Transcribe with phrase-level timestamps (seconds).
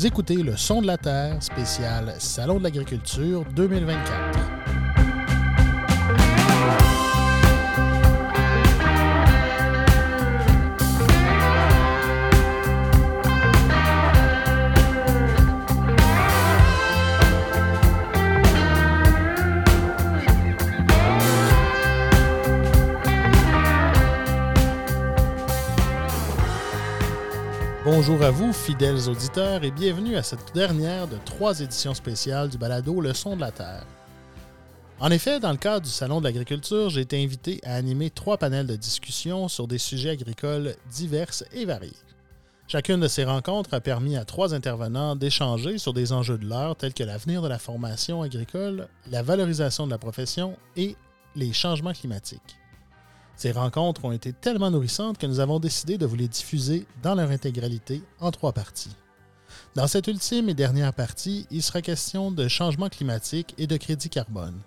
[0.00, 4.49] Vous écoutez le son de la terre spécial Salon de l'agriculture 2024.
[28.30, 33.00] À vous, fidèles auditeurs, et bienvenue à cette dernière de trois éditions spéciales du balado
[33.00, 33.84] Le son de la Terre.
[35.00, 38.38] En effet, dans le cadre du Salon de l'agriculture, j'ai été invité à animer trois
[38.38, 41.90] panels de discussion sur des sujets agricoles divers et variés.
[42.68, 46.76] Chacune de ces rencontres a permis à trois intervenants d'échanger sur des enjeux de l'heure
[46.76, 50.94] tels que l'avenir de la formation agricole, la valorisation de la profession et
[51.34, 52.59] les changements climatiques.
[53.40, 57.14] Ces rencontres ont été tellement nourrissantes que nous avons décidé de vous les diffuser dans
[57.14, 58.94] leur intégralité en trois parties.
[59.74, 64.10] Dans cette ultime et dernière partie, il sera question de changement climatique et de crédit
[64.10, 64.60] carbone.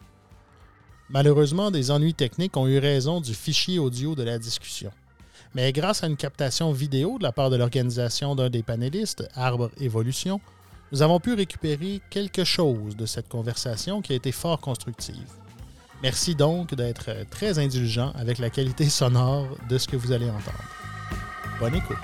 [1.09, 4.89] Malheureusement, des ennuis techniques ont eu raison du fichier audio de la discussion.
[5.53, 9.69] Mais grâce à une captation vidéo de la part de l'organisation d'un des panélistes, Arbre
[9.79, 10.41] Évolution,
[10.91, 15.29] nous avons pu récupérer quelque chose de cette conversation qui a été fort constructive.
[16.03, 20.63] Merci donc d'être très indulgent avec la qualité sonore de ce que vous allez entendre.
[21.61, 21.97] Bonne écoute.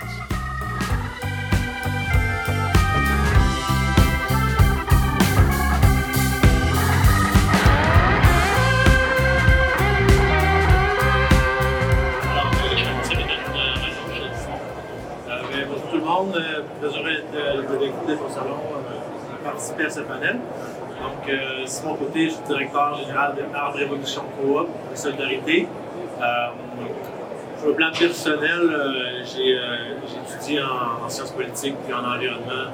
[16.36, 16.64] Euh,
[17.34, 17.62] euh,
[19.50, 20.38] participer à ce panel.
[21.04, 25.68] Donc, euh, de mon côté, je suis directeur général de Arbre Révolution Coop de Solidarité.
[26.22, 26.48] Euh,
[27.58, 32.68] sur le plan personnel, euh, j'ai euh, étudié en, en sciences politiques et en environnement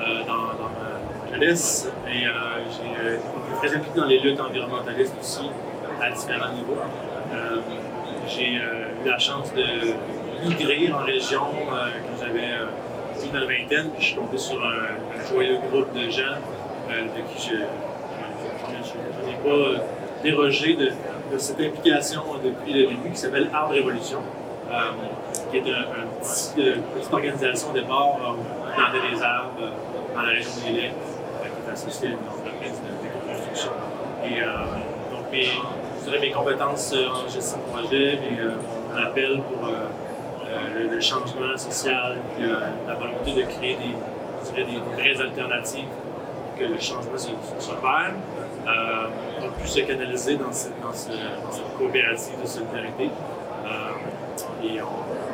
[0.00, 2.30] euh, dans, dans ma jeunesse et euh,
[2.70, 3.20] j'ai été
[3.60, 5.48] très impliqué dans les luttes environnementalistes aussi
[6.00, 6.78] à différents niveaux.
[8.26, 8.62] J'ai eu
[9.04, 9.64] la chance de
[10.46, 11.42] migrer en région
[11.72, 12.26] euh, quand
[13.32, 16.22] j'avais euh, une vingtaine, puis je suis tombé sur un, joyeux groupe de gens
[16.90, 17.54] euh, de qui je
[19.26, 19.78] n'ai pas euh,
[20.22, 20.86] dérogé de,
[21.32, 24.18] de cette implication depuis le début qui s'appelle Arbre Révolution,
[24.70, 24.74] euh,
[25.50, 29.70] qui est un, un petit, une petite organisation où on plantait des arbres
[30.14, 33.70] dans la région des Lacs, euh, qui est associée à une entreprise de, de construction.
[34.24, 35.48] Et donc, mes,
[36.04, 38.54] je mes compétences en gestion de projet, euh,
[38.90, 39.68] mon appel pour
[40.74, 42.54] le, le changement social, euh,
[42.86, 45.88] la volonté de créer des, des vraies alternatives
[46.58, 47.16] que le changement
[47.58, 48.12] s'opère,
[48.66, 49.06] euh,
[49.46, 53.10] ont pu se canaliser dans, cette- dans ce- dans cette coopérative de solidarité.
[53.64, 54.86] Euh, et on-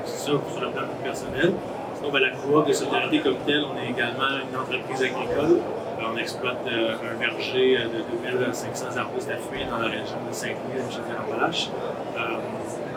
[0.05, 1.53] c'est ça sur le plan plus personnel.
[1.97, 5.59] Sinon, ben, la coop de solidarité comme telle, on est également une entreprise agricole.
[5.99, 10.17] Euh, on exploite euh, un verger euh, de 2500 arbustes à fruits dans la région
[10.29, 11.71] de Saint-Louis et Châtellerault-Appalaches.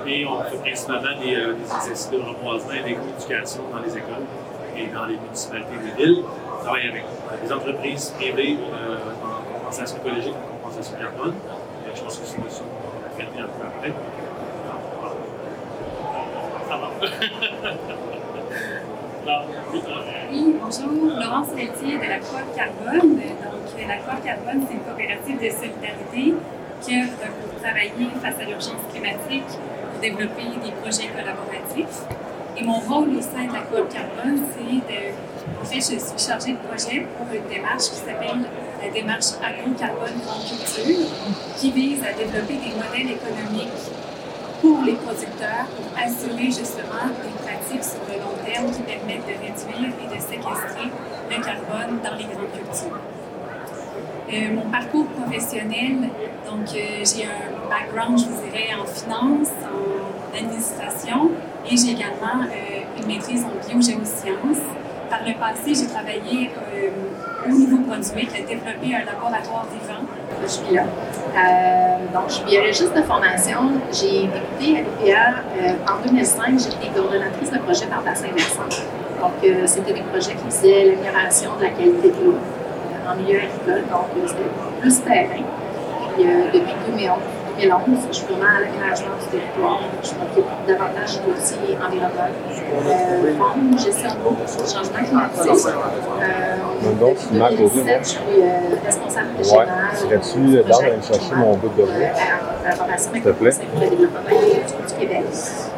[0.02, 4.26] Euh, et on fait principalement des, euh, exercices de reboisement et d'éducation dans les écoles
[4.78, 6.24] et dans les municipalités des villes.
[6.60, 7.04] On travaille avec
[7.44, 11.34] des entreprises privées euh, en compensation écologique, en compensation carbone.
[11.86, 13.94] Et je pense que c'est de ça qu'on va traiter un peu après.
[20.32, 21.20] Oui, euh, bonjour.
[21.20, 23.16] Laurence Pelletier de la Coop Carbone.
[23.16, 26.34] Donc, euh, la Coop Carbone, c'est une coopérative de solidarité
[26.82, 29.52] qui œuvre pour travailler face à l'urgence climatique,
[30.02, 32.02] développer des projets collaboratifs.
[32.58, 35.02] Et mon rôle au sein de la Coop Carbone, c'est de.
[35.62, 38.44] En fait, je suis chargée de projet pour une démarche qui s'appelle
[38.82, 41.08] la démarche agro-carbone grande culture,
[41.58, 43.82] qui vise à développer des modèles économiques
[44.62, 49.38] pour les producteurs pour assurer justement des pratiques sur le long terme qui permettent de
[49.42, 50.90] réduire et de séquestrer
[51.30, 53.00] le carbone dans les grandes cultures.
[54.34, 56.10] Euh, mon parcours professionnel,
[56.46, 59.91] donc euh, j'ai un background, je dirais, en finance, en
[60.36, 61.32] administration
[61.70, 64.64] et j'ai également euh, une maîtrise en biogéosciences.
[65.10, 66.90] Par le passé, j'ai travaillé euh,
[67.46, 70.08] au Nouveau-Brunswick à développer un laboratoire vivant
[70.42, 70.84] Je suis là.
[70.84, 73.60] Euh, donc, je suis biologiste de formation.
[73.92, 76.60] J'ai débuté à l'UPA en 2005.
[76.60, 78.70] J'étais coordonnatrice de projet par bassin versant.
[79.20, 79.34] Donc,
[79.66, 82.38] c'était des projets qui faisaient l'amélioration de la qualité de l'eau
[83.08, 83.84] en milieu agricole.
[83.90, 85.44] Donc, euh, c'était plus terrain.
[86.16, 87.18] Puis, depuis 2011,
[87.62, 89.80] 2011, je suis vraiment à l'aménagement du territoire.
[90.02, 94.36] Je m'occupe davantage du dossier environnemental, euh, gestion de l'eau,
[94.66, 95.68] changement climatique.
[96.22, 99.70] Euh, Donc, depuis Marc, 2017, je suis euh, responsable Ouais, régional.
[99.96, 101.86] serais-tu du dans projet d'aller chercher mon bout de euh,
[102.66, 103.52] avec S'il te plaît.
[103.52, 105.24] Conseil pour le développement du Québec.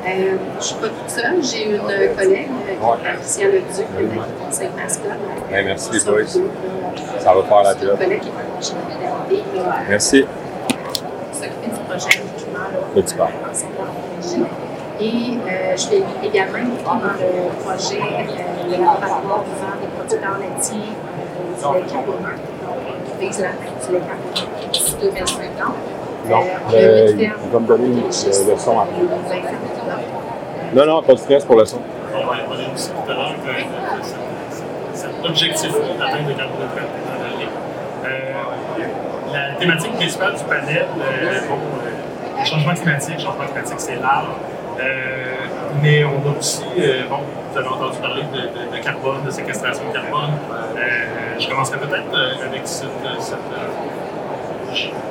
[0.06, 1.44] Euh, je ne suis pas toute seule.
[1.44, 5.20] J'ai une collègue, euh, Patricia Leduc, qui est conseil mascotte.
[5.52, 6.28] Ben, merci les boys.
[7.20, 7.90] Ça va faire la job.
[7.92, 9.44] Une collègue qui est en congé de maternité.
[9.90, 10.26] Merci.
[13.18, 13.28] Là.
[15.02, 20.78] Et euh, je vais également dans le projet euh, le laboratoire vivant des producteurs laitiers
[20.78, 23.56] euh, du lait carboneux, donc qui vise la fin
[23.88, 25.74] du lait carboneux d'ici 2050.
[26.30, 26.38] Non,
[26.74, 29.02] Euh, le ferme il va me donner une- le son après.
[29.02, 31.80] euh, Non, non, pas de stress pour le son.
[32.14, 37.20] On on aussi tout à l'heure que euh, cet- cet objectif-là d'atteindre le carboneutralité dans
[37.24, 37.50] l'année.
[38.06, 43.46] Euh, la thématique principale du panel, euh, bon, euh, le changement climatique, changement
[43.78, 44.26] c'est large.
[44.80, 44.84] Euh,
[45.82, 47.20] mais on a aussi, euh, bon,
[47.52, 50.32] vous avez entendu parler de, carbone, de séquestration de carbone.
[51.40, 52.88] Je commencerai peut-être avec cette,
[53.20, 53.38] cette,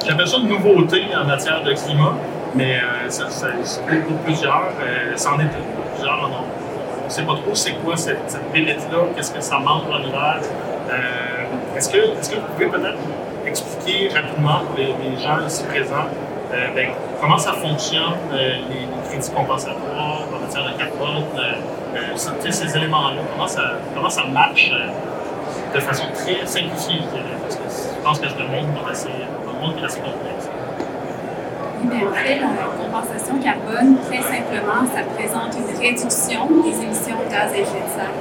[0.06, 2.14] j'appelle ça une nouveauté en matière de climat,
[2.54, 4.70] mais ça, ça, c'est pour plusieurs,
[5.16, 5.46] c'en est
[5.94, 6.30] plusieurs.
[7.02, 10.00] On ne sait pas trop c'est quoi cette, cette bébête-là, qu'est-ce que ça mange en
[10.00, 10.40] hiver.
[11.76, 12.98] Est-ce, que, est-ce que vous pouvez peut-être
[13.46, 14.92] expliquer rapidement pour les,
[15.22, 16.08] gens ici présents
[16.52, 16.88] euh, ben,
[17.20, 21.54] comment ça fonctionne, euh, les, crédits compensatoires en matière de carbone, euh,
[21.96, 23.62] euh, ces éléments-là, comment ça,
[23.94, 24.70] comment ça marche
[25.74, 27.00] de façon très simplifiée,
[27.42, 29.08] parce que je pense que c'est un monde assez,
[29.62, 30.48] monde qui est assez complexe.
[31.80, 37.16] Oui, bien, en fait, la compensation carbone, très simplement, ça représente une réduction des émissions
[37.24, 38.12] de gaz à effet de serre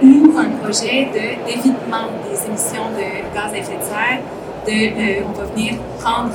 [0.00, 4.20] ou un projet de- d'évitement des émissions de gaz à effet de serre.
[4.68, 6.32] Euh, on va venir prendre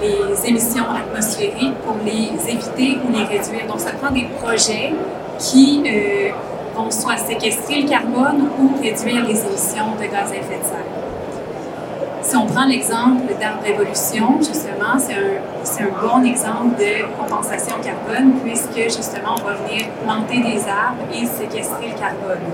[0.00, 3.66] les émissions atmosphériques pour les éviter ou les réduire.
[3.68, 4.94] Donc, ça prend des projets
[5.38, 6.30] qui euh,
[6.74, 10.92] vont soit séquestrer le carbone ou réduire les émissions de gaz à effet de serre.
[12.22, 18.32] Si on prend l'exemple d'Arbre Révolution, justement, c'est un, un bon exemple de compensation carbone
[18.42, 22.46] puisque, justement, on va venir planter des arbres et séquestrer le carbone.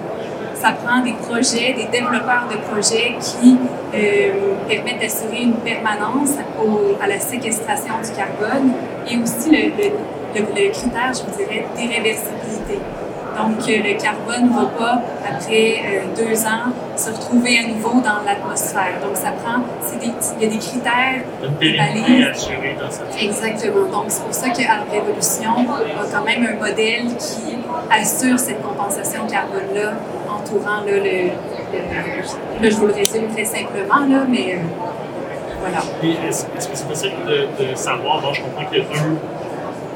[0.55, 3.57] Ça prend des projets, des développeurs de projets qui
[3.95, 6.33] euh, permettent d'assurer une permanence
[6.63, 8.73] au- à la séquestration du carbone
[9.11, 9.93] et aussi le, le-
[10.35, 12.79] le- le critère, je vous dirais, d'irréversibilité.
[13.37, 15.01] Donc, euh, le carbone ne va pas,
[15.31, 18.95] après euh, deux ans, se retrouver à nouveau dans l'atmosphère.
[19.01, 19.59] Donc, ça prend,
[20.01, 20.11] des,
[20.41, 21.23] il y a des critères,
[21.61, 22.05] des balises.
[22.81, 23.87] dans cette Exactement.
[23.93, 24.59] Donc, c'est pour ça que
[24.91, 27.57] Révolution a quand même un modèle qui
[27.91, 29.93] assure cette compensation carbone-là,
[30.29, 31.31] entourant là, le-
[31.73, 34.59] Là, je vous le résume très simplement, là, mais euh,
[35.61, 35.79] voilà.
[36.29, 39.17] Est-ce que c'est possible de, de savoir, bon, je comprends qu'il y a deux,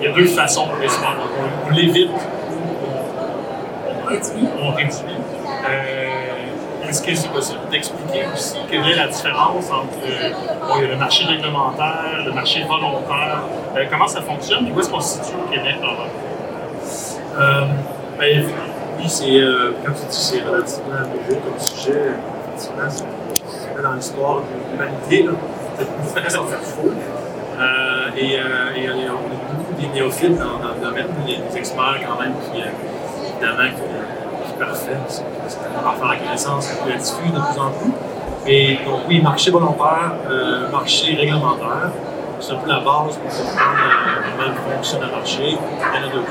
[0.00, 1.24] il y a deux façons, principalement.
[1.38, 2.10] On, on l'évite,
[4.08, 4.48] Réduit.
[4.62, 4.90] on réduit.
[5.68, 10.30] Euh, Est-ce que c'est possible d'expliquer aussi quelle est la différence entre euh,
[10.60, 13.42] bon, il y a le marché réglementaire, le marché volontaire,
[13.76, 15.76] euh, comment ça fonctionne, et où est-ce qu'on se situe au Québec?
[17.38, 17.64] Euh,
[18.18, 18.44] ben,
[19.08, 22.12] c'est, euh, comme tu c'est relativement nouveau comme sujet.
[22.56, 22.88] Effectivement,
[23.46, 26.92] c'est dans l'histoire de l'humanité, une façon de faire faux.
[27.58, 31.06] Euh, et, euh, on a beaucoup des néophytes dans, dans le domaine.
[31.26, 34.96] Des experts quand même qui, évidemment, qui, qui parfait.
[35.08, 37.92] C'est faire la connaissance qui diffuse de plus en plus.
[38.46, 40.14] Et donc, oui, marché volontaire,
[40.70, 41.90] marché réglementaire.
[42.40, 43.78] C'est un peu la base pour comprendre
[44.36, 45.42] comment fonctionne le marché.
[45.42, 46.22] Il y en a deux.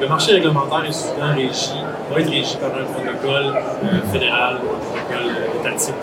[0.00, 1.72] Le marché réglementaire est souvent régi,
[2.10, 5.94] va être régi par un protocole euh, fédéral ou un protocole euh, étatique.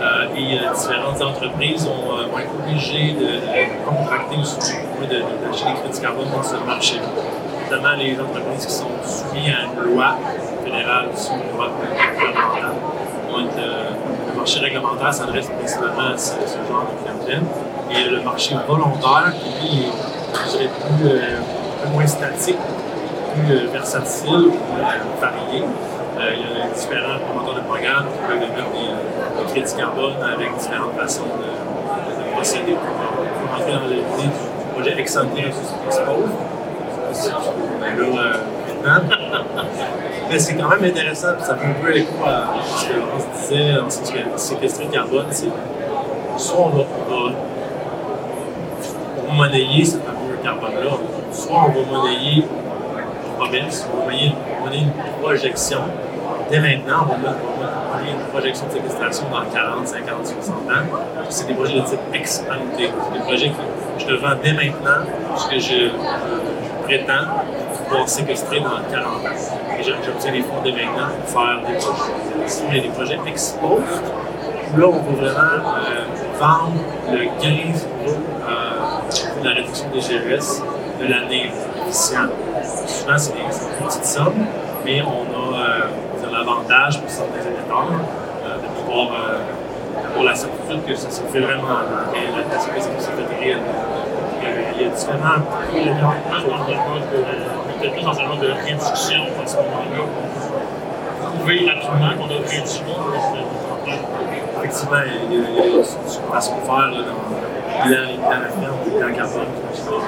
[0.00, 6.00] Euh, et différentes entreprises ont, vont être obligées de, contracter aussi de, d'acheter des crédits
[6.00, 6.96] carbone dans ce marché
[7.70, 10.16] notamment les entreprises qui sont soumises à une loi
[10.64, 12.74] fédérale, aussi une loi gouvernementale.
[14.28, 16.32] Le marché réglementaire s'adresse principalement à ce,
[16.68, 17.42] genre de clientèle.
[17.90, 19.90] Et le marché volontaire, qui lui, est,
[20.44, 22.56] je dirais, plus, un peu moins statique,
[23.50, 24.52] euh, versatile, plus euh,
[25.20, 25.62] varié.
[26.18, 28.90] Euh, il y a différents promoteurs de programmes qui peuvent émettre des,
[29.52, 32.82] crédits carbone avec différentes façons de, de procéder pour,
[33.52, 34.28] rentrer dans l'idée du
[34.74, 36.32] projet Exante Expose.
[38.84, 38.86] Ben.
[40.30, 43.26] Mais c'est quand même intéressant, puis ça fait un peu écho à ce qu'on se
[43.48, 43.74] disait,
[44.34, 45.50] on séquestrer le carbone, c'est
[46.36, 47.30] soit on va, on
[49.28, 50.96] va monnayer ce fameux carbone-là,
[51.32, 52.44] soit on va monnayer
[53.36, 54.10] promesse, on
[54.72, 54.90] une
[55.22, 55.80] projection.
[56.50, 60.98] Dès maintenant, on va on monnayer une projection de séquestration dans 40, 50, 60 ans.
[61.28, 62.58] C'est des projets de type ex ante.
[62.78, 63.54] C'est des projets que
[63.98, 65.04] je te vends dès maintenant,
[65.50, 67.26] que je, je prétends
[67.86, 69.28] pouvoir séquestrer dans 40 ans.
[69.78, 72.12] Et j'obtiens des fonds dès maintenant pour faire des projets.
[72.46, 74.02] Sinon, il y a des projets ex post,
[74.74, 76.04] où là, on va vraiment euh,
[76.38, 76.72] vendre
[77.10, 78.16] le 15 euros
[78.48, 80.62] euh, de la réduction des GES
[81.00, 81.50] de l'année
[81.86, 82.28] efficient.
[82.86, 84.46] Souvent, c'est des, des petites sommes,
[84.84, 85.80] mais on a euh,
[86.32, 89.38] l'avantage pour certains émetteurs euh, de pouvoir euh,
[90.08, 93.44] avoir la certitude que ça se fait vraiment dans la, la service que ça fait
[93.44, 93.58] réel.
[94.78, 95.42] Il y a différents.
[95.74, 95.94] Il y a
[98.28, 100.02] mode de réduction à ce moment-là.
[101.38, 102.62] Prouver rapidement qu'on a réduit
[104.58, 105.84] Effectivement, il y a, il y a une
[106.32, 107.02] façon de faire dans le
[107.84, 108.78] bilan, les bilans à ferme,
[109.08, 109.50] les carbone.
[109.64, 110.02] Effectivement,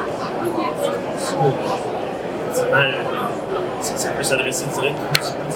[1.19, 1.35] ça,
[3.81, 4.97] ça peut s'adresser direct,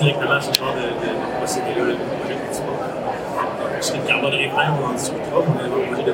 [0.01, 2.37] directement à ce genre de, procédé-là, le projet
[4.07, 4.33] carbone
[4.81, 6.13] on en discutera, on a un projet de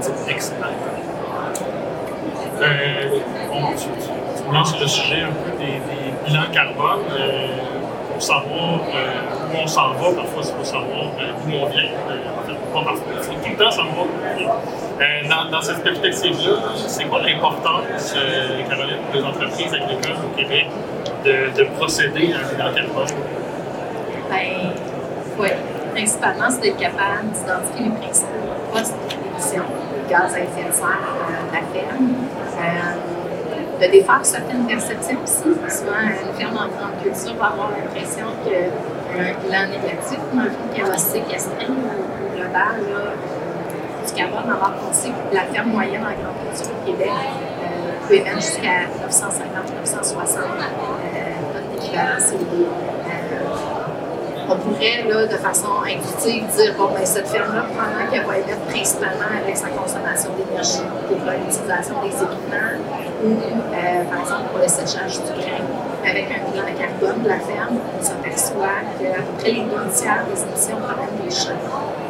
[3.49, 7.78] bon, tu, le sujet un peu des, des bilans carbone euh,
[8.19, 10.13] pour savoir euh, où on s'en va.
[10.17, 11.85] Parfois, c'est pour savoir euh, d'où on vient.
[11.85, 13.13] en fait, pas parfois.
[13.23, 15.51] Tout le temps, ça me.
[15.53, 18.15] Dans, cette perspective-là, c'est quoi l'importance,
[18.69, 20.67] Caroline, des entreprises agricoles au Québec
[21.25, 23.07] de, de procéder à un bilan carbone?
[24.29, 24.73] Ben,
[25.39, 25.49] oui.
[25.93, 30.99] Principalement, c'est d'être capable d'identifier les principaux postes d'émission de gaz à effet de serre
[31.49, 32.15] de la ferme.
[32.59, 33.18] Euh,
[33.81, 35.43] de défaire certaines perceptions aussi.
[35.43, 40.91] Souvent, une ferme en grande culture va avoir l'impression qu'un bilan négatif, dans le fond,
[40.91, 43.15] va séquestrer au global là,
[44.21, 48.37] alors qu'on sait que la ferme moyenne en grande culture au Québec euh, peut émettre
[48.37, 50.39] jusqu'à 950-960
[51.53, 52.88] tonnes d'équivalent CO2
[54.49, 58.59] on pourrait, là, de façon intuitive, dire bon, ben, cette ferme-là, probablement qu'elle va être
[58.67, 62.77] principalement avec sa consommation d'énergie pour l'utilisation des équipements
[63.25, 65.63] ou, euh, par exemple, pour le séchage du grain.
[66.05, 70.25] Avec un bilan carbone de la ferme, on s'aperçoit qu'à peu près les deux tiers
[70.31, 71.61] des émissions proviennent des champs.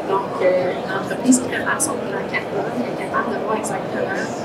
[0.09, 4.38] Donc, euh, une entreprise qui prépare son bilan carbone est capable de voir exactement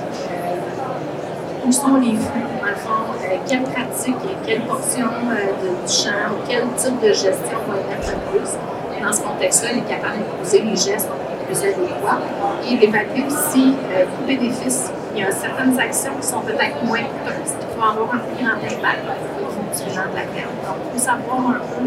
[1.65, 2.91] où sont les flux, dans le fond,
[3.23, 7.57] euh, quelle pratique et quelle portion euh, de, du champ ou quel type de gestion
[7.67, 8.49] va être le plus.
[9.01, 11.09] Dans ce contexte-là, il est capable d'imposer les gestes
[11.45, 12.19] plus adéquats
[12.69, 14.91] et d'évaluer aussi euh, coûts-bénéfices.
[15.15, 18.43] Il y a certaines actions qui sont peut-être moins coûteuses, qui vont avoir un plus
[18.43, 19.03] grand impact
[19.41, 20.55] au fonctionnement de la ferme.
[20.65, 21.83] Donc, il faut savoir un peu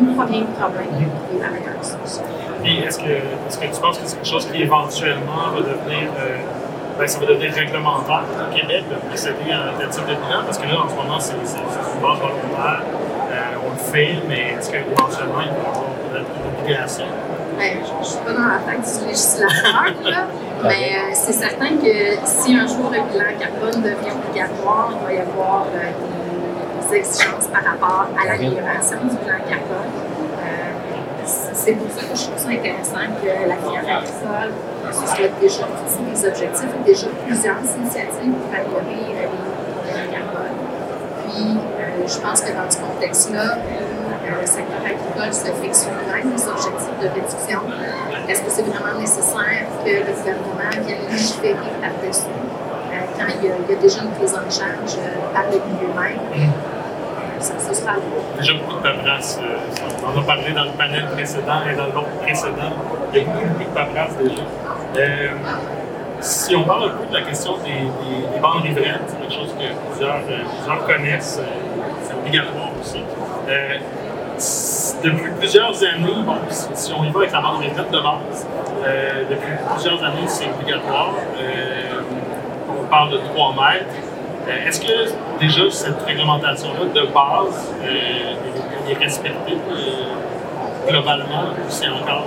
[0.00, 2.24] d'où provient le problème et la meilleure solution.
[2.64, 6.10] Est-ce que, est que tu penses que c'est quelque chose qui éventuellement va devenir
[6.98, 10.44] ben, ça va devenir réglementaire au Québec de procéder à un tel type de bilan,
[10.44, 12.82] parce que là, en ce moment, c'est une base volontaire,
[13.32, 17.06] euh, on le fait, mais est-ce qu'éventuellement, il va y avoir peut-être une obligation?
[17.58, 20.26] Ben, je ne suis pas dans la tête du législateur, là,
[20.64, 25.12] mais euh, c'est certain que si un jour le bilan carbone devient obligatoire, il va
[25.12, 29.90] y avoir euh, des exigences par rapport à l'amélioration du bilan carbone.
[31.24, 34.52] c'est pour ça que je trouve ça intéressant que la filière agricole
[34.94, 35.66] se soit déjà
[36.14, 40.56] des objectifs déjà plusieurs initiatives pour améliorer euh, les carbone.
[41.26, 46.30] Puis, euh, je pense que dans ce contexte-là, euh, le secteur agricole se fixe lui-même
[46.34, 47.60] des objectifs de réduction.
[48.28, 52.30] Est-ce que c'est vraiment nécessaire que le gouvernement vienne légiférer par-dessus
[53.18, 54.96] quand il y, a, déjà une prise en charge
[55.32, 56.52] par le milieu même?
[57.40, 57.92] Ça, ça sera
[58.38, 59.38] déjà beaucoup de paperasse.
[60.02, 62.72] on en a parlé dans le panel précédent et dans l'autre précédent.
[63.12, 64.42] Il y a beaucoup de paperasse déjà.
[64.96, 65.28] Euh,
[66.20, 69.32] si on parle un peu de la question des, des, des bandes riveraines, c'est quelque
[69.32, 71.46] chose que plusieurs, euh, connaissent, euh,
[72.02, 73.02] c'est obligatoire aussi.
[75.02, 78.46] Depuis plusieurs années, bon, si, on y va avec la bande riveraine de base,
[79.30, 81.14] depuis plusieurs années, c'est obligatoire.
[82.68, 84.66] on parle de 3 mètres.
[84.66, 87.74] Est-ce que déjà cette réglementation-là de base
[88.90, 89.58] est respectée
[90.88, 92.26] globalement ou c'est encore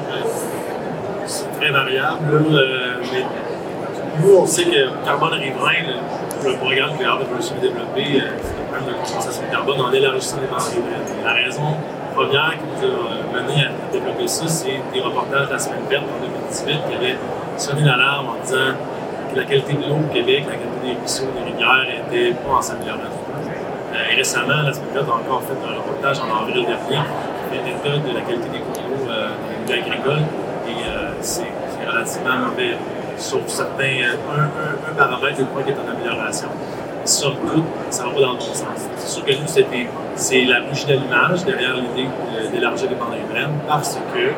[1.27, 2.19] c'est très variable.
[2.34, 3.24] Euh, mais
[4.22, 8.31] nous, on sait que carbone riverain, le, le programme que l'Arbre veut se développer, euh,
[8.41, 11.24] c'est le programme de compensation de carbone en élargissant les bandes riveraines.
[11.24, 11.75] La raison
[12.15, 16.03] première qui nous a mené à développer ça, c'est des reportages de la semaine verte
[16.03, 17.17] en 2018 qui avaient
[17.57, 18.74] sonné l'alarme en disant
[19.31, 22.55] que la qualité de l'eau au Québec, la qualité des ruisseaux, des rivières n'était pas
[22.57, 23.13] en s'améliorant.
[23.93, 27.03] Euh, récemment, la semaine verte a encore fait un reportage en avril dernier
[27.51, 30.25] qui fait de la qualité des cours d'eau euh, agricoles
[31.22, 31.48] c'est
[31.88, 32.76] relativement mauvais.
[33.18, 36.50] Sauf certains, un, un, un paramètre, je crois, qui est en amélioration.
[37.04, 38.88] Somme toute, ça va pas dans le bon sens.
[38.98, 42.10] C'est sûr que nous, c'était, c'est la bougie d'allumage derrière l'idée
[42.52, 44.32] d'élargir les bandes riveraines parce que,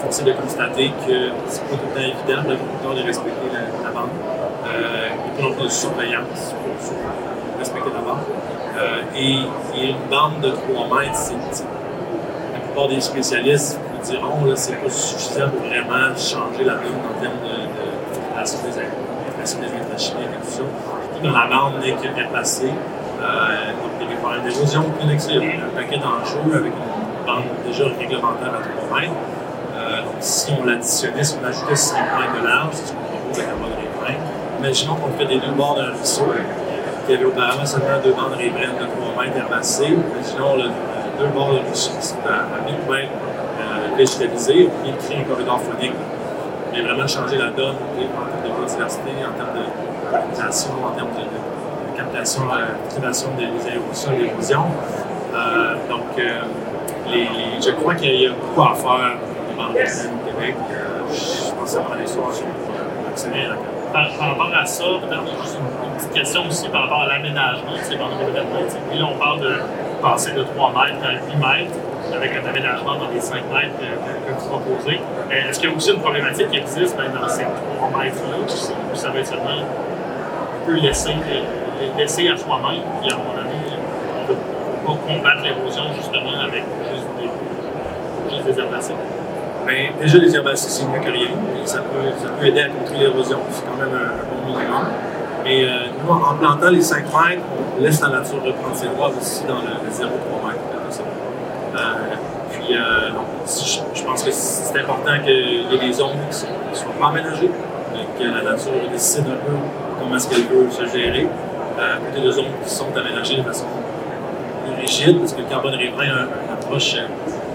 [0.00, 3.48] force est de constater que c'est pas tout le temps évident de l'agriculteur de respecter
[3.52, 4.10] la, la bande.
[4.66, 5.08] Euh,
[5.38, 8.18] il n'y a de surveillance pour, pour respecter la bande.
[8.78, 11.64] Euh, et, et, une bande de 3 mètres, c'est,
[12.52, 13.80] la plupart des spécialistes
[14.12, 18.80] diront c'est pas suffisant pour vraiment changer la donne en termes de, de, de des,
[18.80, 20.62] des infrachimiques et tout ça.
[21.22, 22.72] Quand la bande n'est que déplacée,
[23.16, 25.10] Euh, donc, il y a des problèmes d'érosion il
[25.64, 29.12] un paquet d'enjeux avec une bande déjà réglementaire à 3 mètres.
[29.74, 33.08] Euh, donc, si on l'additionnait, si on ajoutait 5 mètres de large, c'est ce qu'on
[33.08, 34.22] propose avec la bande riveraine.
[34.60, 36.28] Imaginons qu'on fait des deux bords d'un ruisseau,
[37.06, 39.96] qu'il y avait auparavant seulement deux bandes riveraines de 3 mètres herbacées.
[39.96, 40.56] Imaginons
[41.18, 41.92] deux bords de ruisseau
[42.28, 43.12] à 1000 mètres
[43.96, 45.94] végétalisés, et créer un corridor phonique.
[46.72, 51.14] Mais vraiment changer la donne en termes de biodiversité, en termes de pollinisation, en termes
[51.14, 54.64] de, de captation, euh, cultivation des aérosols, l'érosion.
[55.34, 56.40] Euh, donc, euh,
[57.08, 59.16] je crois qu'il y a beaucoup à faire
[59.56, 60.54] dans le au Québec.
[61.10, 63.56] Je pense que ça prend des la
[63.92, 67.72] par, par, rapport à ça, peut-être juste une, petite question aussi par rapport à l'aménagement
[67.72, 69.54] de là, on parle de
[70.02, 71.78] passer de 3 mètres à 8 mètres
[72.14, 75.00] avec un aménagement dans les 5 mètres que, vous proposez.
[75.30, 78.96] Est-ce qu'il y a aussi une problématique qui existe ben, dans ces 3 mètres-là, ou
[78.96, 81.10] ça va être seulement un peu laissé,
[81.96, 83.50] laissé à soi-même, puis à un moment donné,
[84.22, 84.34] on peut
[84.86, 88.94] pas combattre l'érosion justement avec juste des, juste herbacées?
[89.66, 91.28] Bien, déjà, les herbacées, c'est mieux que rien.
[91.64, 93.38] Ça peut, ça peut aider à contrer l'érosion.
[93.50, 94.84] C'est quand même un, bon minimum.
[95.42, 97.42] Mais euh, nous, en plantant les 5 mètres,
[97.76, 100.75] on laisse la nature reprendre ses droits aussi dans le, le 0,3 mètres.
[101.76, 102.14] Euh,
[102.50, 103.10] puis, euh,
[103.94, 107.50] je, pense que c'est important qu'il y ait des zones qui ne soient pas aménagées,
[108.18, 109.52] que la nature décide un peu
[109.98, 111.26] comment est-ce qu'elle veut se gérer.
[111.78, 113.66] Euh, côté de zones qui sont aménagées de façon
[114.64, 116.96] plus rigide, parce que le carbone riverain a une approche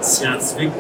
[0.01, 0.71] scientifique.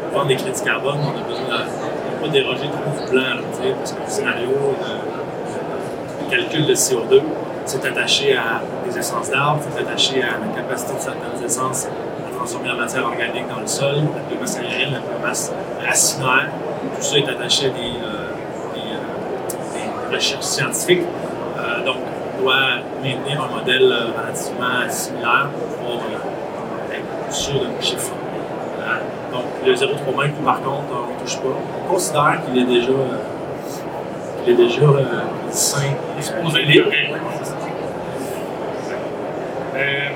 [0.00, 3.92] pour prendre des crédits carbone, on a besoin de pas déroger trop du plan, parce
[3.92, 7.20] que le scénario de, calcul de CO2
[7.66, 12.05] c'est attaché à des essences d'arbres, c'est attaché à la capacité de certaines essences à
[12.46, 15.52] transformer la matière organique dans le sol, la biomasse aérienne, la biomasse
[15.84, 16.48] racinaire.
[16.96, 18.30] Tout ça est attaché à des, euh,
[18.76, 21.02] euh, recherches scientifiques.
[21.58, 21.96] Euh, donc,
[22.38, 22.54] on doit
[23.02, 25.48] maintenir un modèle relativement similaire
[25.82, 26.00] pour
[26.94, 28.12] être sûr de nos chiffres.
[29.32, 31.48] donc, le 0,3 mètres, par contre, on ne touche pas.
[31.84, 32.92] On considère qu'il est déjà,
[34.44, 34.86] qu'il est déjà
[35.50, 35.80] sain.
[36.16, 36.90] Exposé libre.
[39.74, 40.08] Euh,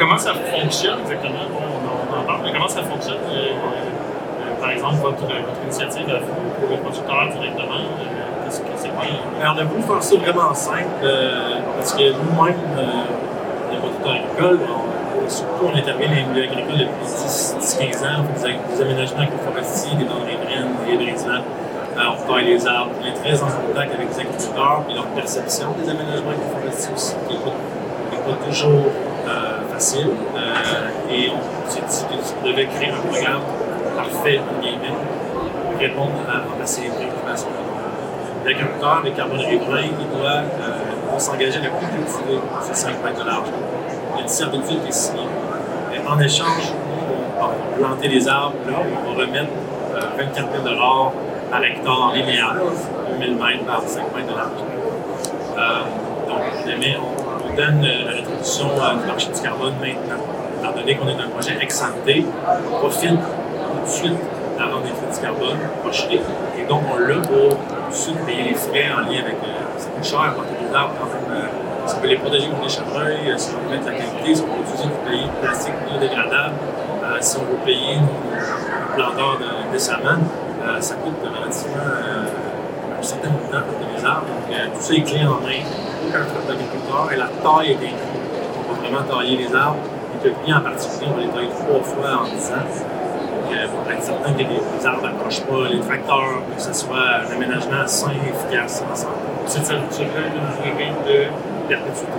[0.00, 1.44] comment ça fonctionne exactement?
[1.52, 3.20] On, en parle, mais comment ça fonctionne?
[3.30, 6.06] Euh, euh, par exemple, votre, votre, initiative
[6.58, 7.84] pour les producteurs directement,
[8.44, 8.88] qu'est-ce que c'est?
[9.40, 11.06] Alors, on a faire ça vraiment simple
[11.76, 12.56] parce que nous-mêmes,
[13.70, 14.60] les producteurs agricoles,
[15.28, 20.04] surtout on intervient dans les milieux agricoles depuis 10-15 ans, on des, aménagements agroforestiers, des
[20.04, 21.44] denrées graines, des hybridants.
[21.96, 25.68] on taille les arbres, on est très en contact avec les agriculteurs et leur perception
[25.82, 28.99] des aménagements agroforestiers aussi, qui est pas toujours euh,
[29.80, 33.40] Euh, et on s'est dit qu'on devait créer un programme
[33.96, 34.92] parfait, en guillemets,
[35.32, 37.48] pour répondre à, ces préoccupations.
[38.44, 43.48] L'agriculteur avec carbone riverain, il doit euh, s'engager à cultiver ces 5 mètres de large.
[44.12, 45.28] Il y a une servitude qui est signée.
[45.94, 46.74] Et en échange,
[47.38, 49.48] on va planter les arbres, là, on va remettre
[50.18, 50.76] 24 000
[51.50, 52.54] par hectare linéaire,
[53.18, 54.50] 1000 mètres par 5 mètres de large.
[56.28, 56.42] donc,
[57.50, 57.86] on donne
[58.40, 60.24] la rétribution du marché du carbone maintenant.
[60.60, 64.18] Étant donné qu'on est un projet ex on profite tout de suite
[64.68, 66.20] vente des crédits carbone projetés.
[66.58, 69.36] Et donc, on l'a pour tout de suite payer les frais en lien avec.
[69.36, 71.42] Euh, ça coûte cher pour les arbres quand même.
[71.42, 71.46] Euh,
[71.86, 74.42] si on veut les protéger contre les chevreuils, si on veut mettre la qualité, si
[74.42, 76.54] on veut utiliser du pays plastique biodégradable,
[77.04, 80.20] euh, si on veut payer nos planteurs de, décemment,
[80.78, 81.88] ça coûte relativement
[82.98, 84.26] un certain montant pour les arbres.
[84.26, 85.64] Donc, tout ça est clé en main
[86.46, 88.19] d'agriculteur et la taille est
[88.90, 89.78] vraiment tailler les arbres.
[90.22, 92.66] Et le client en particulier, on va les tailler trois fois en 10 ans.
[93.50, 97.26] Euh, pour être certain que les, les arbres n'approchent pas les tracteurs, que ce soit
[97.26, 99.14] un aménagement sain et efficace ensemble.
[99.46, 102.12] Cette servitude-là est une durée de perpétuité.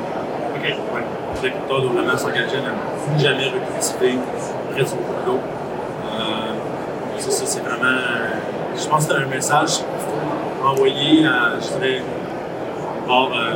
[0.55, 0.75] OK.
[0.93, 1.01] Oui.
[1.41, 4.19] L'agriculteur doit vraiment s'engager à ne plus jamais recultiver
[4.71, 4.91] près du
[5.25, 5.39] d'eau.
[6.11, 7.97] Euh, ça, ça c'est vraiment.
[8.75, 12.01] Je pense que c'est un message qu'il faut envoyer à, je dirais,
[13.09, 13.53] euh,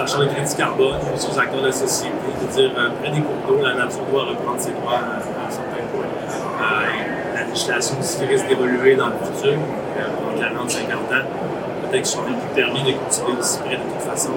[0.00, 3.36] acheteurs de crédit carbone, aux acteurs de la société, de dire euh, près des cours
[3.46, 6.06] d'eau, la nature doit reprendre ses droits à, à certains points.
[6.06, 10.98] Euh, la législation aussi risque d'évoluer dans le futur, dans 40, 50 ans.
[11.82, 14.32] Peut-être qu'ils seront plus permis de cultiver aussi près de toute façon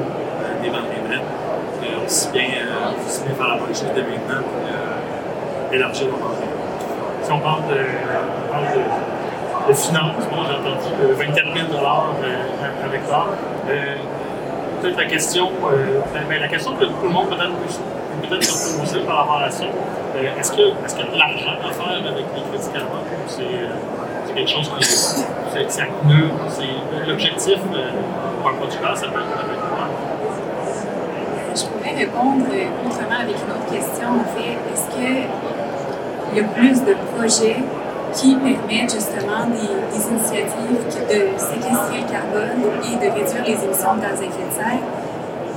[0.61, 1.25] des bandes riveraines.
[2.05, 2.47] aussi, bien,
[3.05, 6.45] aussi bien faire la bonne chose de maintenant pour élargir nos bandes
[7.23, 7.77] Si on parle de,
[8.53, 9.11] on de
[9.67, 10.25] de finances.
[10.31, 13.25] Moi, j'ai entendu euh, 24 000 euh, avec ça.
[14.81, 17.51] Euh, peut-être la question, euh, ben, la question que tout le monde peut-être
[18.29, 21.17] peut, peut se poser par rapport à ça, euh, est-ce qu'il est y a de
[21.17, 26.31] l'argent à faire avec les crédits carbone ou c'est quelque chose qui est, c'est accumule?
[27.07, 29.87] L'objectif pour un producteur, ça peut être quoi?
[31.67, 32.45] pourrais répondre
[32.85, 34.57] autrement avec une autre question, en fait.
[34.73, 37.57] Est-ce qu'il y a plus de projets
[38.13, 44.01] qui permettent justement des, initiatives de séquestrer le carbone et de réduire les émissions de
[44.01, 44.83] gaz à effet de serre?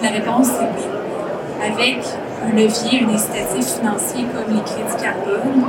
[0.02, 0.86] La réponse est oui.
[1.62, 1.98] Avec
[2.44, 5.64] un levier, un incitatif financier comme les crédits carbone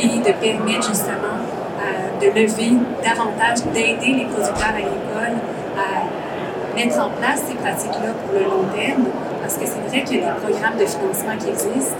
[0.00, 1.38] et de permettre justement
[1.78, 5.38] euh, de lever davantage, d'aider les producteurs agricoles
[5.76, 9.04] à mettre en place ces pratiques-là pour le long terme,
[9.42, 11.96] parce que c'est vrai qu'il y a des programmes de financement qui existent.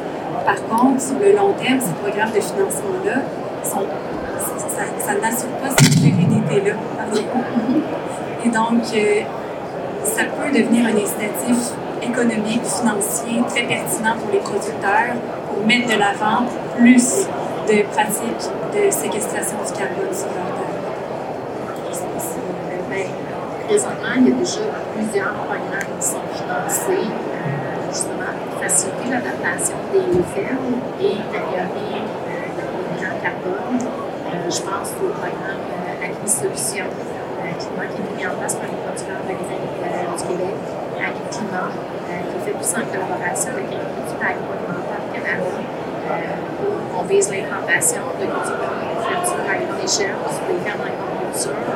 [0.47, 3.21] Par contre, sur le long terme, ces programmes de financement-là
[3.65, 3.85] sont
[4.77, 6.75] ça, ça n'assure pas cette pérennité-là.
[8.45, 9.23] Et donc, euh,
[10.05, 15.17] ça peut devenir un incitatif économique, financier très pertinent pour les producteurs
[15.49, 17.27] pour mettre de l'avant plus
[17.69, 20.79] de pratiques de séquestration du carbone sur leur terre.
[23.69, 24.65] Présentement, il y a déjà
[24.97, 32.49] plusieurs programmes qui sont financés euh, justement pour faciliter l'adaptation des fermes et améliorer euh,
[32.57, 33.77] le bilan carbone.
[34.33, 36.89] Euh, je pense au programme euh, Agri-Solutions
[37.59, 40.55] climat qui est mis en place par les producteurs du Québec,
[40.97, 41.71] Agri-Climat,
[42.09, 45.53] qui est fait plus en collaboration avec l'agriculture agroalimentaire Canada.
[46.97, 51.67] on vise l'implantation de cultures à grande échelle sur les fermes d'agriculture.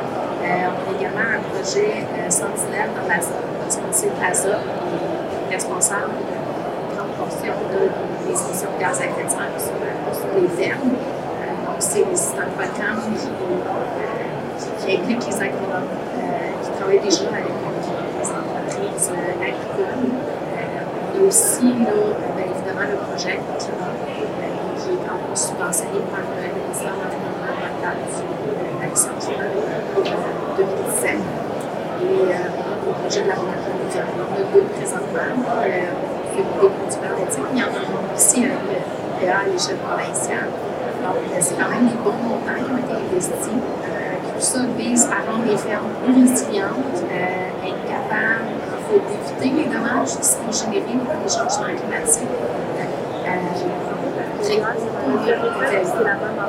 [0.43, 4.21] Euh, on a également un projet euh, sentinelle dans la zone, parce qu'on sait que
[4.21, 4.65] la zone
[5.49, 7.81] est responsable d'une grande portion de,
[8.27, 10.95] des émissions de gaz à effet de serre sur les fermes.
[11.73, 15.89] Euh, c'est un programme qui, qui, implique les agronomes
[16.63, 20.11] qui travaillent déjà avec les entreprises agricoles.
[21.13, 21.93] on a aussi, là,
[22.35, 23.93] bien évidemment, le projet climat
[24.77, 30.13] qui est en subventionné par le ministère de l'Environnement cadre de l'action climatique.
[30.57, 31.11] 2017.
[31.11, 32.37] Et euh,
[32.85, 34.05] le projet de la monarchie mondiale.
[34.13, 35.43] On en a deux présentement.
[35.65, 36.13] Euh,
[36.57, 37.43] producteurs laitiers.
[37.53, 40.49] Il y en a aussi à l'échelle provinciale.
[41.03, 43.37] Donc, euh, c'est quand même des bons montants qui ont été investis.
[43.43, 47.03] tout ça vise à rendre les fermes plus résilientes,
[47.63, 52.29] être capable d'éviter les dommages qui sont générés par les changements climatiques.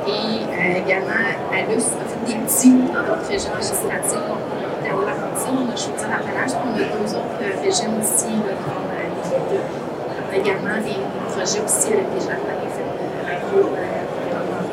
[0.07, 1.87] Et également, à l'US,
[2.27, 4.19] des petits dans notre région législative.
[4.87, 5.15] On a
[5.47, 10.77] on a choisi l'appellage, puis on a deux autres régions ici, là, On a également
[10.83, 10.99] des,
[11.31, 12.84] projets aussi avec les jardins agro-environnemental.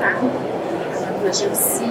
[0.03, 1.87] On a un projet aussi,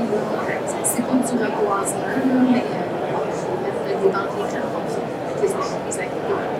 [0.83, 2.11] c'est pas du reboisement,
[2.51, 4.83] mais on va mettre des banques d'écran
[5.25, 6.51] avec les entreprises agricoles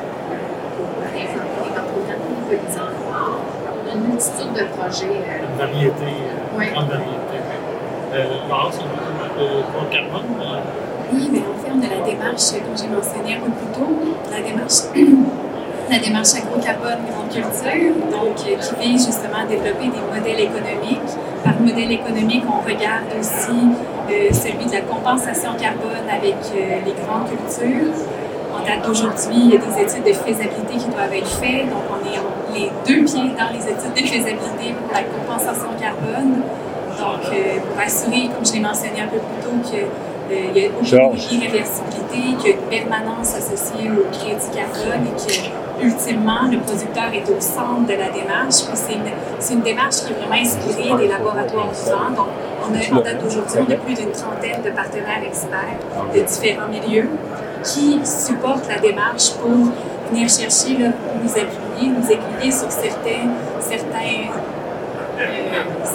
[0.78, 2.96] pour des banques d'écran pour les paysans.
[3.12, 5.12] On a une multitude de projets.
[5.12, 6.08] Une variété,
[6.58, 7.36] une grande variété.
[8.14, 8.80] Euh, Laurence,
[9.38, 10.24] le compte carbone?
[11.14, 13.92] Oui, mais en fait, on a la démarche, comme j'ai mentionné un peu plus tôt,
[14.32, 14.88] la démarche,
[15.92, 21.12] la démarche agro-carbone grande culture, donc euh, qui vise justement à développer des modèles économiques.
[21.44, 23.58] Par modèle économique, on regarde aussi
[24.12, 27.94] euh, celui de la compensation carbone avec euh, les grandes cultures.
[28.54, 31.82] En date d'aujourd'hui, il y a des études de faisabilité qui doivent être faites, donc
[31.90, 36.44] on est les deux pieds dans les études de faisabilité pour la compensation carbone.
[37.00, 41.06] Donc, euh, pour assurer, comme je l'ai mentionné un peu plus tôt, qu'il y a
[41.08, 46.60] aucune irréversibilité, qu'il y a une permanence associée au crédit carbone et que, ultimement, le
[46.60, 48.64] producteur est au centre de la démarche.
[48.74, 52.12] c'est une, une, démarche qui est vraiment inspirée des laboratoires vivants.
[52.16, 52.28] Donc,
[52.64, 55.80] on a, en date d'aujourd'hui, on a plus d'une trentaine de partenaires experts
[56.14, 57.10] de différents milieux
[57.64, 59.52] qui supportent la démarche pour
[60.12, 60.90] venir chercher, là,
[61.22, 64.30] nous appuyer, nous aiguiller sur certains, certains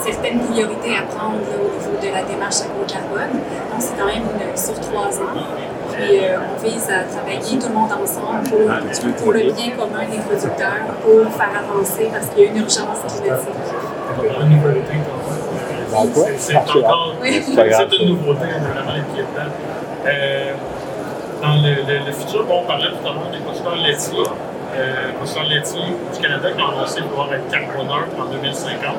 [0.04, 3.32] certaines priorités à prendre au niveau de la démarche agro-carbone.
[3.70, 4.22] Donc, c'est quand même
[4.54, 5.42] sur trois ans.
[5.96, 10.04] Puis, euh, on vise à travailler tout le monde ensemble pour, pour le bien commun
[10.10, 13.48] des producteurs, pour faire avancer parce qu'il y a une urgence climatique.
[16.38, 17.42] C'est encore oui.
[17.42, 19.52] c'est une nouveauté vraiment inquiétante.
[20.06, 20.52] Euh,
[21.42, 24.30] dans le, le, futur, bon, on parlait tout à l'heure des producteurs laitiers.
[24.74, 25.80] Euh, producteurs laitiers
[26.12, 28.94] du Canada qui ont annoncé pouvoir être carboneurs en 2050.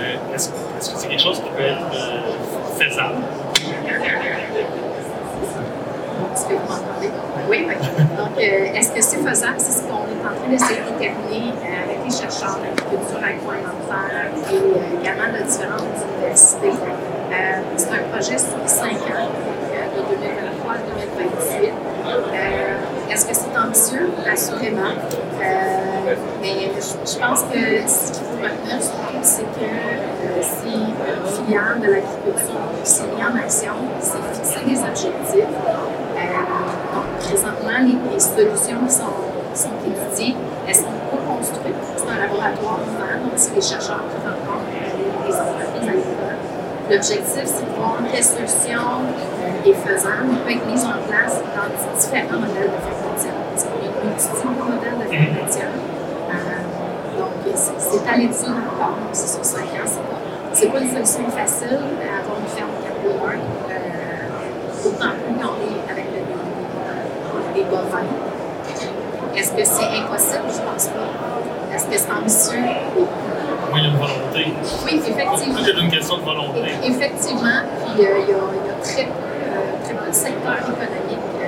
[0.00, 3.16] Euh, est-ce, que c'est quelque chose qui peut être euh, faisable?
[6.32, 7.10] Est-ce que vous m'entendez?
[7.48, 7.74] Oui, oui.
[8.16, 9.56] Donc, euh, est-ce que c'est faisable?
[9.58, 11.52] C'est ce qu'on est en train d'essayer de déterminer
[11.84, 16.72] avec les chercheurs d'agriculture agroalimentaire et également de différentes universités.
[17.76, 19.30] c'est un projet sur 5 ans,
[19.96, 21.72] de 2023 à 2028.
[23.10, 24.10] Est-ce que c'est ambitieux?
[24.30, 24.94] Assurément.
[25.42, 31.44] Euh, mais je, pense que ce qu'il faut retenir surtout, c'est que euh, si une
[31.44, 35.48] filière de l'agriculture mis en action, c'est fixer des objectifs.
[36.20, 41.74] Euh, donc, présentement, les, les, solutions qui sont sont étudiées, elles sont co-construites.
[41.96, 46.40] C'est un laboratoire ouvert, donc c'est les chercheurs qui rencontrent euh, les entreprises agricoles.
[46.90, 51.70] L'objectif, c'est de voir quelle solution euh, est faisable, peut être mise en place dans
[51.70, 53.34] différents modèles de fermentation.
[53.50, 55.70] Parce qu'on a une multitude de modèles de fermentation.
[55.70, 59.90] Euh, donc, c'est à l'étude encore, donc c'est sur 5 ans.
[60.52, 63.38] C'est pas, pas une solution facile à avoir une ferme carbone,
[63.70, 66.30] euh, d'autant plus qu'on est avec le,
[69.36, 70.44] Est-ce que c'est impossible?
[70.48, 71.74] Je pense pas.
[71.74, 72.64] Est-ce que c'est ambitieux?
[72.96, 73.04] Oui.
[73.72, 74.52] Il y a une volonté.
[74.84, 75.56] Oui, effectivement.
[75.56, 76.60] Tout est une question de volonté.
[76.82, 77.62] Effectivement,
[77.94, 80.58] puis euh, il y, a, il y a très peu, euh, très peu de secteurs
[80.58, 81.46] économiques, euh,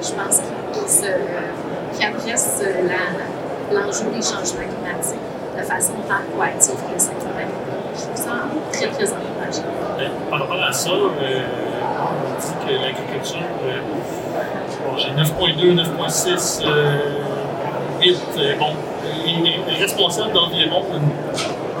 [0.00, 0.40] je pense,
[0.72, 5.26] qui, qui adressent euh, l'enjeu des changements climatiques
[5.58, 7.82] de façon tant proactive que le secteur agricole.
[7.96, 9.66] Je trouve ça très, très encourageant.
[10.30, 11.42] Par rapport à ça, euh,
[11.98, 13.80] on dit que l'agriculture, euh,
[14.96, 16.98] j'ai 9.2, 9.6, euh,
[18.00, 18.72] 8, euh, bon,
[19.26, 20.82] il est responsable d'environ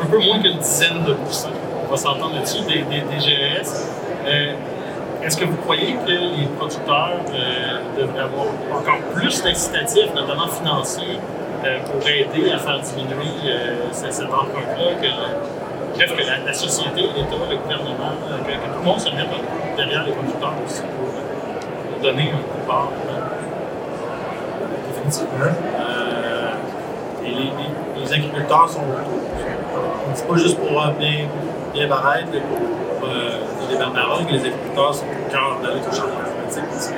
[0.02, 1.48] un peu moins qu'une dizaine de pourcents,
[1.86, 2.82] on va s'entendre là-dessus, des,
[3.20, 3.90] GES.
[4.26, 4.52] Euh,
[5.24, 11.18] Est-ce que vous croyez que les producteurs euh, devraient avoir encore plus d'incitatifs, notamment financiers,
[11.64, 15.08] euh, pour aider à faire diminuer euh, cette, cette empreinte-là, que
[15.94, 16.12] Bref,
[16.46, 18.12] la, société, l'État, le gouvernement,
[18.46, 19.26] que, que tout le monde se mette
[19.76, 21.10] derrière les producteurs aussi pour
[22.02, 22.90] donner un coup de barre.
[24.88, 25.52] Définitivement.
[25.80, 26.52] Euh,
[27.24, 27.30] et
[28.00, 28.80] les, agriculteurs sont.
[30.14, 31.28] Dit pas juste pour euh, bien,
[31.74, 33.38] bien paraître, mais pour euh,
[33.70, 36.64] les Bernard que les agriculteurs sont au cœur de au changement climatique.
[36.70, 36.94] Parce que,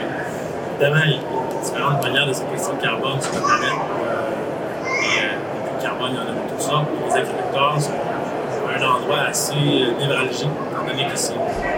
[0.77, 3.73] évidemment, il y a différentes manières de séquestrer le carbone sur la planète.
[4.05, 4.31] Euh,
[4.87, 6.85] et euh, le carbone, il y en a de tout ça.
[7.07, 7.93] Les agriculteurs sont
[8.69, 10.51] un endroit assez euh, névralgique,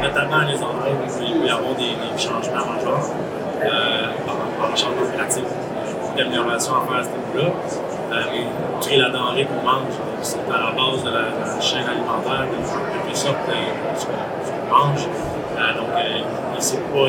[0.03, 3.11] notamment les endroits où il peut y avoir des, changements majeurs
[3.62, 5.44] euh, en, en changement climatique.
[6.01, 7.53] Beaucoup d'améliorations à faire à ce niveau-là.
[8.12, 8.44] Euh, et
[8.83, 13.16] créer la denrée qu'on mange, c'est à la base de la, chaîne alimentaire, de quelque
[13.16, 15.07] sorte de ce qu'on mange.
[15.57, 16.20] Euh, donc, euh,
[16.59, 17.07] c'est pas,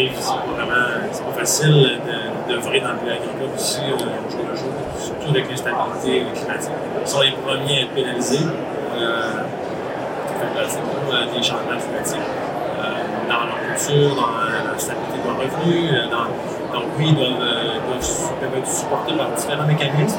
[1.25, 6.25] pas facile de- dans le milieu agricole euh, au jour le jour, surtout avec l'instabilité
[6.33, 6.71] climatique.
[7.01, 8.45] Ils sont les premiers à être pénalisés.
[8.97, 9.43] Euh,
[10.67, 12.84] c'est pour euh, des changements climatiques euh,
[13.29, 14.32] dans leur culture, dans
[14.73, 15.91] la stabilité de leurs revenus.
[15.93, 16.32] euh, dans-
[16.73, 17.38] donc oui, ils doivent,
[18.58, 20.17] être supportés par différents mécanismes.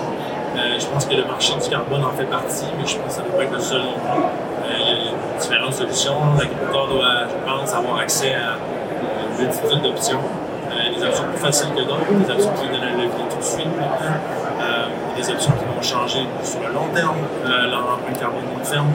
[0.79, 3.23] Je pense que le marché du carbone en fait partie, mais je pense que ça
[3.23, 3.97] ne doit pas être le seul non
[4.71, 6.15] il y a- différentes solutions.
[6.39, 10.21] L'agriculteur doit, je pense, avoir accès à une multitude d'options.
[10.97, 13.67] Des options plus faciles que d'autres, des options qui donnent un levier tout de suite
[15.17, 18.91] des options qui vont changer sur le long terme euh, l'empreinte carbone d'une ferme.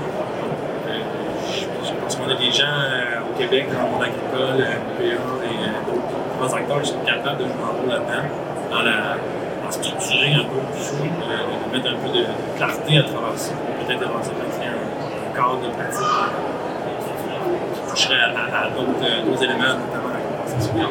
[2.10, 5.13] Pense qu'on a des gens euh, au Québec, dans le monde agricole, euh, PA et
[5.13, 8.26] euh, d'autres acteurs qui sont capables de jouer un rôle là-dedans,
[8.72, 9.13] dans la
[9.62, 12.26] dans structurer un peu tout de mettre un peu de
[12.58, 13.54] clarté à travers ça,
[13.86, 16.02] peut-être créer un, un cadre de pratique
[17.78, 20.89] qui, toucherait à, d'autres éléments, notamment la compensation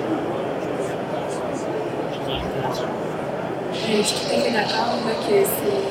[3.75, 5.83] Je suis tout à fait d'accord que c'est.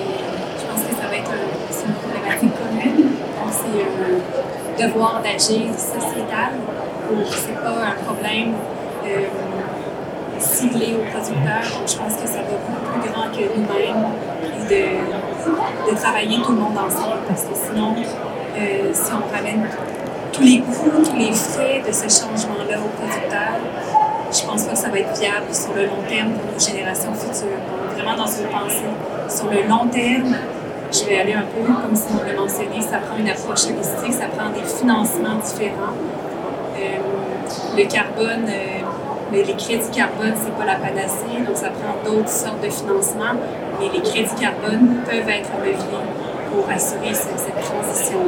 [0.56, 3.12] Je pense que ça va être un- c'est une problématique commune.
[3.12, 6.52] Donc, c'est un devoir d'agir sociétal.
[7.30, 8.54] C'est pas un problème
[9.06, 9.28] euh,
[10.40, 11.66] ciblé aux producteurs.
[11.74, 14.06] Donc, je pense que ça va beaucoup plus grand que nous-mêmes
[14.70, 17.22] de, de travailler tout le monde ensemble.
[17.28, 17.96] Parce que sinon,
[18.58, 19.68] euh, si on ramène
[20.34, 23.60] tous les coûts, tous les frais de ce changement-là aux producteurs,
[24.30, 27.14] je pense pas que ça va être viable sur le long terme pour nos générations
[27.14, 27.48] futures.
[27.48, 28.92] Donc, vraiment dans une pensée.
[29.30, 30.36] Sur le long terme,
[30.92, 34.14] je vais aller un peu, comme si on l'a mentionné, ça prend une approche holistique,
[34.14, 35.96] ça prend des financements différents.
[36.78, 38.82] Euh, le carbone, euh,
[39.32, 43.36] mais les crédits carbone, c'est pas la panacée, donc ça prend d'autres sortes de financements,
[43.80, 48.20] mais les crédits carbone peuvent être un pour assurer ce- cette transition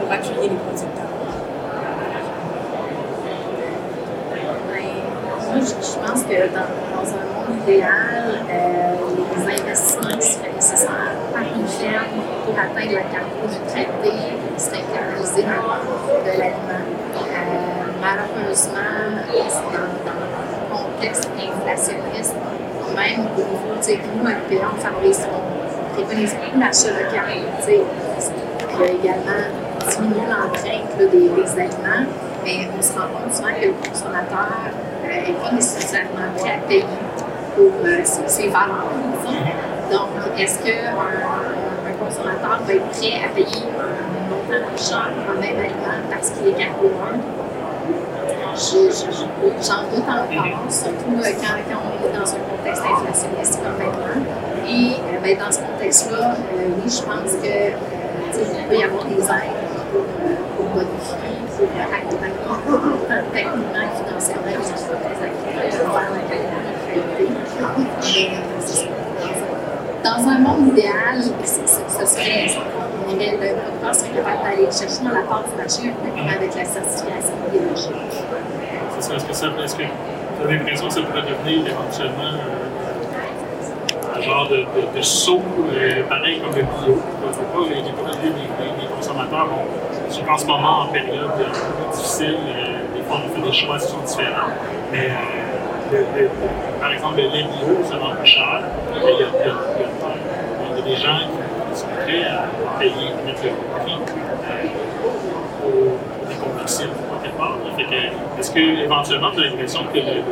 [0.00, 1.10] pour appuyer les producteurs.
[5.52, 8.94] Je, pense que dans, un monde idéal, euh,
[9.36, 10.49] les investissements qui
[12.44, 14.12] pour atteindre la carboneutralité
[15.40, 16.84] monde de l'aliment.
[17.16, 19.16] Euh, malheureusement,
[20.04, 22.36] dans, le contexte inflationniste,
[22.94, 27.38] même au niveau, tu sais, nous, à l'UPA, on favorise, on préconise beaucoup l'achat local,
[27.60, 27.80] tu sais,
[28.68, 29.44] qui a également
[29.88, 32.06] diminué l'empreinte des, des aliments,
[32.44, 34.48] mais on se rend compte souvent que le consommateur
[35.02, 36.84] n'est pas nécessairement prêt à payer
[37.56, 38.86] pour euh, ses, ses valeurs.
[39.90, 41.39] Donc, est-ce qu'un un
[42.58, 46.56] va être prêt à payer un montant d'argent pour un même aliment parce qu'il est
[49.00, 49.30] je-
[49.62, 54.20] J'en doute encore, surtout euh, quand, on est dans un contexte inflationniste comme maintenant.
[54.66, 57.70] Et euh, ben, dans ce contexte-là, euh, oui, je pense que euh,
[58.32, 59.58] tu sais, il peut y avoir des aides
[59.92, 60.04] pour,
[60.56, 62.44] pour modifier, pour accompagner
[63.32, 66.48] techniquement que financièrement les entreprises vers la qualité.
[68.02, 68.84] Mais euh, c'est ça.
[70.02, 72.46] Dans un monde idéal, ce serait,
[73.06, 75.92] on aurait, le producteur serait capable d'aller chercher dans la part du marché
[76.34, 77.92] avec la certification biologique.
[78.98, 79.14] Ça.
[79.14, 82.70] Est-ce que, ça, est-ce que vous avez l'impression que ça pourrait devenir éventuellement euh,
[84.16, 85.42] un genre de, saut,
[85.74, 86.96] euh, pareil comme le bio?
[87.20, 89.66] Pas, les, les, les, consommateurs vont,
[90.10, 93.78] surtout en ce moment, en période euh, difficile, euh, des fois on fait des choix
[93.78, 94.48] qui sont différents.
[95.92, 96.30] Le- le-
[96.80, 98.62] par exemple, le lait bio, ça vend plus cher.
[98.96, 99.54] Il y a, il y a- il y a-
[100.72, 101.18] il y a des gens
[101.72, 103.50] qui sont prêts à payer, à mettre le
[103.80, 103.98] prix
[104.50, 106.90] euh, au- des combustibles,
[107.22, 107.56] quelque part.
[108.38, 110.22] est-ce que éventuellement vous avez l'impression que le,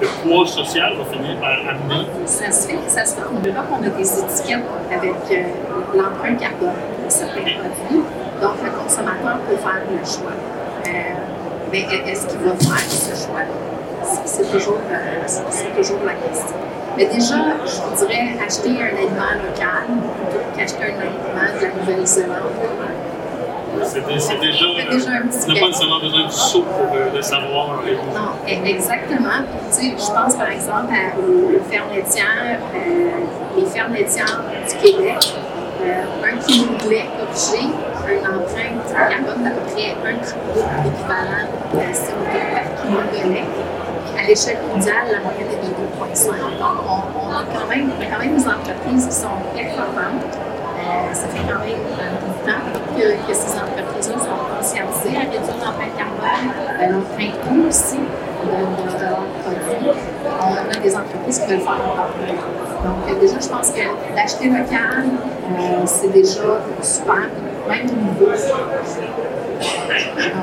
[0.00, 2.06] le poids social va finir par amener?
[2.26, 3.22] Ça se fait, ça se fait.
[3.32, 5.42] On a des étiquettes avec euh,
[5.94, 6.68] l'empreinte carbone
[7.04, 8.02] de certains produits.
[8.42, 10.32] Donc, le consommateur peut faire le choix.
[10.86, 10.90] Euh,
[11.72, 13.75] mais est-ce qu'il va faire ce choix-là?
[14.24, 16.56] C'est- toujours, euh, toujours la question.
[16.96, 17.34] Mais déjà,
[17.66, 19.84] je dirais, acheter un aliment local
[20.30, 22.52] plutôt qu'acheter un aliment de la Nouvelle-Zélande.
[23.84, 24.64] C'est dé- c'est déjà.
[24.90, 25.60] Déjà un petit on n'a peu.
[25.60, 27.82] pas nécessairement besoin du saut pour euh, le savoir.
[27.86, 29.44] euh, Non, e- exactement.
[29.70, 34.40] Tu sais, je pense par exemple à- aux, aux fermes laitières, euh, les fermes laitières
[34.68, 35.34] du Québec.
[35.84, 37.66] Euh, un kilo de lait objet
[38.08, 43.34] a une empreinte carbone d'à peu près un kilo d'équivalent de CO2 par kilo de
[43.34, 43.44] lait.
[44.26, 46.34] À l'échelle mondiale, la moyenne est de 2,5.
[46.58, 50.34] Donc, on, on a quand même, quand même des entreprises qui sont performantes.
[50.34, 52.58] Euh, ça fait quand même un de temps
[52.98, 58.98] que, ces entreprises-là sont conscientisées à réduire l'empreinte carbone, euh, l'empreinte coût aussi de, de,
[58.98, 59.94] de leurs produits.
[60.42, 62.34] On a des entreprises qui veulent faire encore plus.
[62.82, 63.86] Donc, euh, déjà, je pense que
[64.16, 67.30] d'acheter local, euh, c'est déjà super,
[67.68, 68.26] même au niveau.
[68.26, 68.42] Donc,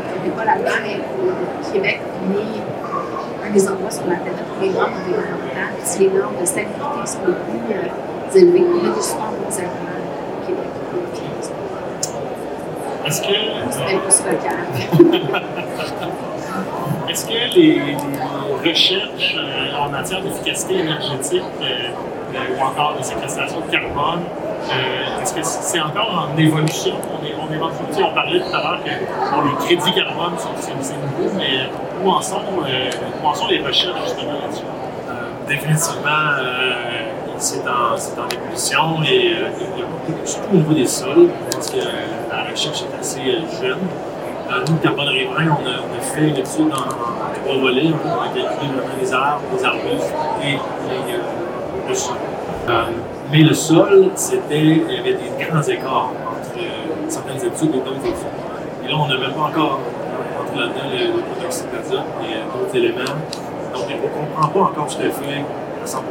[0.08, 0.72] on n'est pas là-dedans,
[1.74, 2.73] Québec, on est
[3.54, 7.20] des endroits sur la planète où les normes environnementales, puis les normes de salubrité sont
[7.28, 8.66] les plus euh, élevées.
[8.68, 10.02] On a des super bons aliments
[10.34, 10.70] au Québec.
[13.06, 13.28] Est-ce que,
[13.70, 14.60] C'est plus local.
[17.10, 21.90] est-ce que les, les recherches euh, en matière d'efficacité énergétique euh,
[22.36, 24.24] euh, ou encore de séquestration de carbone,
[25.22, 26.96] est-ce que c'est encore en évolution?
[27.12, 30.74] On est, on est on parlait tout à l'heure que bon, les crédits carbone, c'est
[30.74, 31.70] nouveau, mais
[32.04, 32.90] où en, sont, euh,
[33.24, 34.64] où en sont les recherches justement là-dessus?
[35.10, 36.84] Euh, définitivement, euh,
[37.38, 41.30] c'est en, évolution et euh, il y a beaucoup de, surtout au niveau des sols,
[41.52, 43.80] pense que la recherche est assez euh, jeune.
[44.52, 47.92] Euh, nous, Carbone Riverain, on a, fait l'étude en, en trois volets.
[48.06, 48.72] On a calculé
[49.02, 53.13] les arbres, les arbustes et les, euh, le.
[53.34, 57.80] Mais le sol, c'était, il y avait des grands écarts entre euh, certaines études et
[57.80, 58.30] d'autres études.
[58.86, 59.80] Et là, on n'a même pas encore
[60.38, 63.18] entre là-dedans le, le protoxyde d'azote et euh, d'autres éléments.
[63.74, 65.42] Donc, on ne comprend pas encore tout à fait
[65.82, 66.04] à 100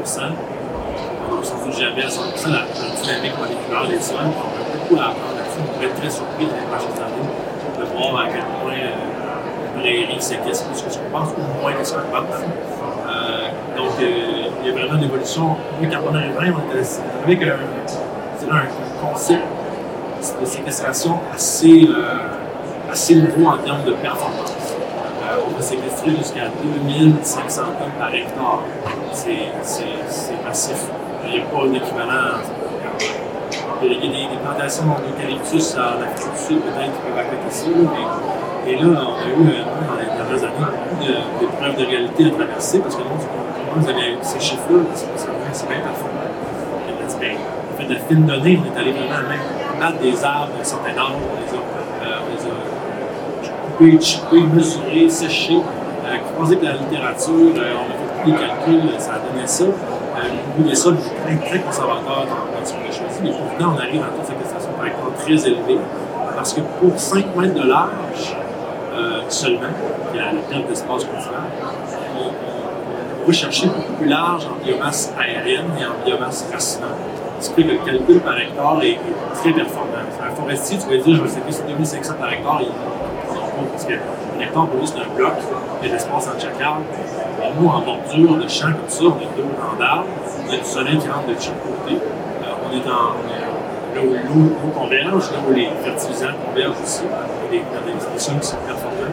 [1.30, 4.16] On ne s'en jamais à 100 la, la dynamique moléculaire des sols.
[4.26, 5.62] On a beaucoup à là-dessus.
[5.62, 7.30] On pourrait être très surpris dans les prochaines années
[7.78, 11.72] de voir à quel point la prairie séquestre plus que ce qu'on pense ou moins
[11.72, 12.81] que ce qu'on pense.
[13.76, 15.56] Donc, euh, il y a vraiment une évolution.
[15.80, 16.86] Nous, Carbone Riverain, on était
[17.24, 18.62] avec un, un
[19.00, 19.42] concept
[20.40, 24.54] de séquestration assez, euh, assez nouveau en termes de performance.
[25.22, 28.60] Euh, on peut séquestrer jusqu'à 2500 tonnes par hectare.
[29.12, 29.34] C'est,
[30.44, 30.76] massif.
[31.24, 32.38] Il n'y a pas d'équivalent.
[33.82, 37.50] Il y a des, des plantations d'eucalyptus en Afrique du Sud, peut-être, qui peuvent de
[37.50, 37.66] ça.
[37.66, 42.26] Mais, et là, on a eu, dans les dernières années, beaucoup de, preuves de réalité
[42.26, 43.02] à traverser parce que
[43.76, 46.18] vous avez ces chiffres-là, c'est, bien performant.
[47.72, 49.40] En fait, de fines données, on est allé vraiment même
[49.80, 54.42] battre des arbres d'un certain âge, on les a, euh, on les a coupés, chippés,
[54.42, 55.60] mesurés, séchés,
[56.04, 59.18] euh, croisés avec la littérature, euh, on a fait tous les calculs, euh, ça a
[59.18, 59.64] donné ça.
[59.64, 63.20] Euh, niveau des sols, je suis très, très conservateur dans, dans ce qu'on a choisi,
[63.22, 65.78] mais pourtant, on arrive à une séquestration par hectare très élevée,
[66.36, 68.36] parce que pour 5 mètres de large
[68.94, 69.72] euh, seulement,
[70.10, 71.48] qui est la, la perte d'espace cultival,
[73.22, 76.90] on, on va chercher beaucoup plus large en biomasse aérienne et en biomasse racinante.
[77.40, 78.98] Ce qui fait que le calcul par hectare est,
[79.34, 79.90] très performant.
[80.24, 83.84] Un forestier, tu vas dire, je vais séquestrer 2500 par hectare, il ne pas, parce
[83.84, 85.32] qu'un hectare pour un bloc,
[85.82, 86.82] il y a de l'espace chaque arbre.
[87.42, 90.06] Et nous, en bordure de champ comme ça, on a deux grands d'arbres,
[90.46, 91.96] on a du soleil qui rentre de chaque côté.
[91.96, 93.18] Euh, on est dans,
[93.94, 97.62] là où l'eau converge, là où les fertilisants convergent aussi, a des,
[98.18, 99.10] sols qui sont performants.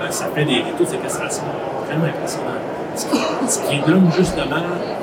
[0.00, 1.44] Euh, ça fait des, des taux de séquestration
[1.86, 2.60] vraiment impressionnants.
[2.94, 4.56] Ce qui, donne justement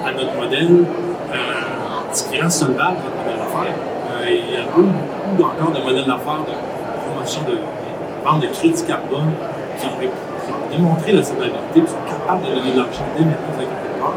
[0.06, 0.86] à notre modèle
[1.34, 1.36] euh,
[2.14, 3.76] ce qui rend solvable votre modèle d'affaires.
[4.12, 4.90] Euh, il y a beaucoup,
[5.38, 6.54] beaucoup encore de modèles d'affaires de
[7.10, 7.58] promotion de
[8.24, 9.32] vente de crédit carbone
[9.80, 14.14] qui ont, démontré la solvabilité et sont capables de donner de l'argent maintenant aux agriculteurs.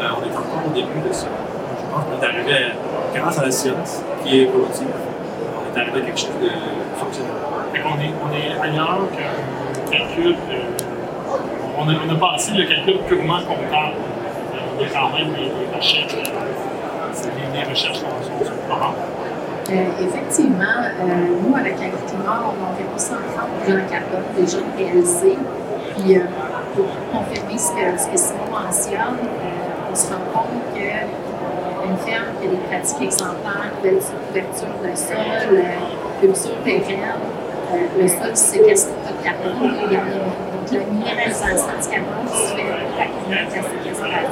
[0.00, 1.26] Euh, on est encore au début de ça.
[1.30, 2.74] Je pense qu'on est arrivé,
[3.14, 6.50] grâce à la science, qui est évolutive, on est arrivé à quelque chose de
[6.98, 7.32] fonctionnel.
[7.72, 8.98] Qu'on est, on est ailleurs
[11.84, 13.94] on, a, on a passé le calcul purement comptable.
[14.54, 16.14] Euh, Il y a quand même des, recherches.
[16.14, 18.06] euh, des, des recherches sont,
[18.44, 18.52] sont.
[19.70, 21.04] Euh, effectivement, euh,
[21.46, 23.24] nous, avec Agriculture, on a environ 130
[23.64, 25.38] plans carbone déjà réalisés.
[25.96, 26.20] Puis, euh,
[26.74, 32.26] pour confirmer ce que, ce que Simon mentionne, euh, on se rend compte qu'une ferme
[32.40, 35.16] qui a des pratiques exemplaires, couverture couverture de sol,
[35.52, 36.50] euh, culture
[37.72, 40.26] euh, le sol séquestre pas de carbone également.
[40.26, 40.86] Donc, fait
[44.08, 44.22] la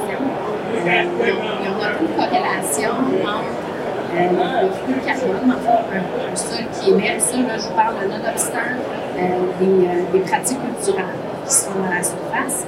[0.73, 3.43] il y a- une corrélation entre
[4.13, 7.19] euh, le carbone, en fait, un, sol qui émet.
[7.19, 8.57] Ça, là, je vous parle nonobstant
[9.17, 9.19] euh,
[9.59, 11.05] des, euh, des pratiques culturelles
[11.45, 12.65] qui sont à la surface.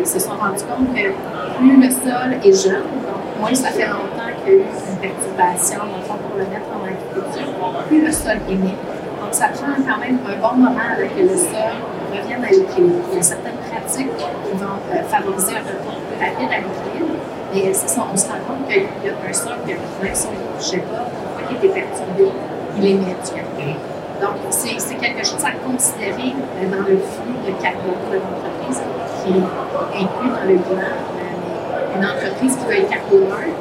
[0.00, 1.12] Ils se sont rendus compte que
[1.58, 4.96] plus le sol est jeune, donc moins ça fait longtemps qu'il y a eu une
[4.96, 7.52] perturbation fond, pour le mettre en agriculture,
[7.86, 8.74] plus le sol émet.
[9.20, 11.76] Donc, ça prend quand même un bon moment avec que le sol
[12.24, 17.16] Il y a certaines pratiques qui vont euh, favoriser un retour plus rapide à l'équilibre.
[17.52, 19.72] Mais ça, on se rend compte qu'il y a un sol que
[20.04, 22.32] même si on ne touchait pas, une fois qu'il perturbé,
[22.76, 23.76] il du carbone.
[24.20, 28.80] Donc, c'est quelque chose à considérer euh, dans le flux de carbone de l'entreprise
[29.22, 30.96] qui est inclus dans le bilan.
[31.20, 33.52] Euh, Une entreprise qui veut être carboneur,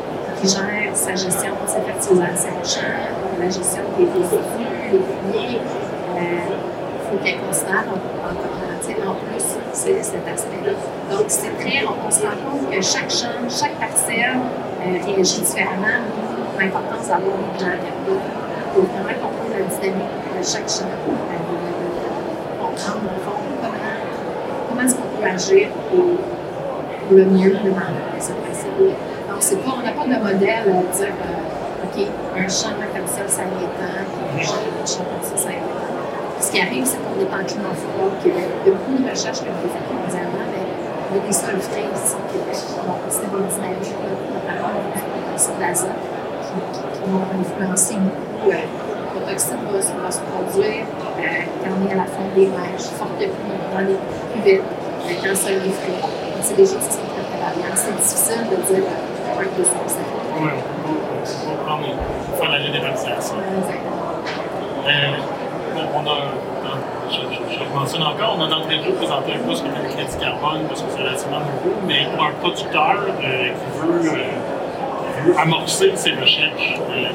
[0.41, 2.82] qui gère sa gestion de ses fertilisations
[3.39, 5.60] la gestion des résidus, les fumiers,
[7.24, 10.74] qu'elle considère en, en, en, plus c'est- cet aspect-là.
[11.11, 14.38] Donc, c'est très, on, on se rend compte que chaque champ, chaque parcelle
[14.82, 16.01] euh, réagit différemment.
[16.59, 18.24] L'importance d'avoir plan carbone
[18.74, 23.74] pour vraiment comprendre la dynamique de chaque champ, euh, comprendre, le fond, comment,
[24.70, 26.05] comment est-ce qu'on peut agir pour,
[27.11, 28.93] le mieux dans ce principe-là.
[29.30, 33.07] Donc, c'est pas, on n'a pas de modèle à dire, euh, OK, un champ comme
[33.07, 35.85] ça, ça m'étend, puis un champ, un comme ça, ça m'étend.
[36.40, 39.40] Ce qui arrive, c'est qu'on est en climat froid, qu'il y a beaucoup de recherches
[39.42, 42.60] qui ont été faites mondialement, mais il y a des sols frais ici au Québec.
[42.86, 46.00] Donc, c'est des dynamiques, là, notamment au protoxyde d'azote,
[46.44, 48.52] qui, vont influencer beaucoup.
[48.52, 51.24] Euh, le protoxyde va, se- va se produire euh,
[51.64, 53.98] quand on est à la fin des neiges, forte pluie, dans les
[54.36, 56.00] cuvettes, euh, quand le sol est frais.
[56.04, 57.80] Donc, c'est des choses qui sont très, très variables.
[57.80, 60.24] C'est difficile de dire euh, un, trois, ça fait.
[60.36, 61.88] Oui, on va prendre,
[62.38, 63.36] faire la généralisation.
[63.40, 63.72] Euh,
[64.86, 64.92] Euh,
[65.74, 66.18] bon, on a,
[66.64, 69.64] dans- je, je, je le mentionne encore, on a d'entrée de jeu présenté un poste
[69.64, 73.80] comme le crédit carbone parce que c'est relativement nouveau, mais pour un producteur euh, qui,
[73.80, 74.24] veut, euh,
[75.16, 77.10] qui veut amorcer ses recherches, euh,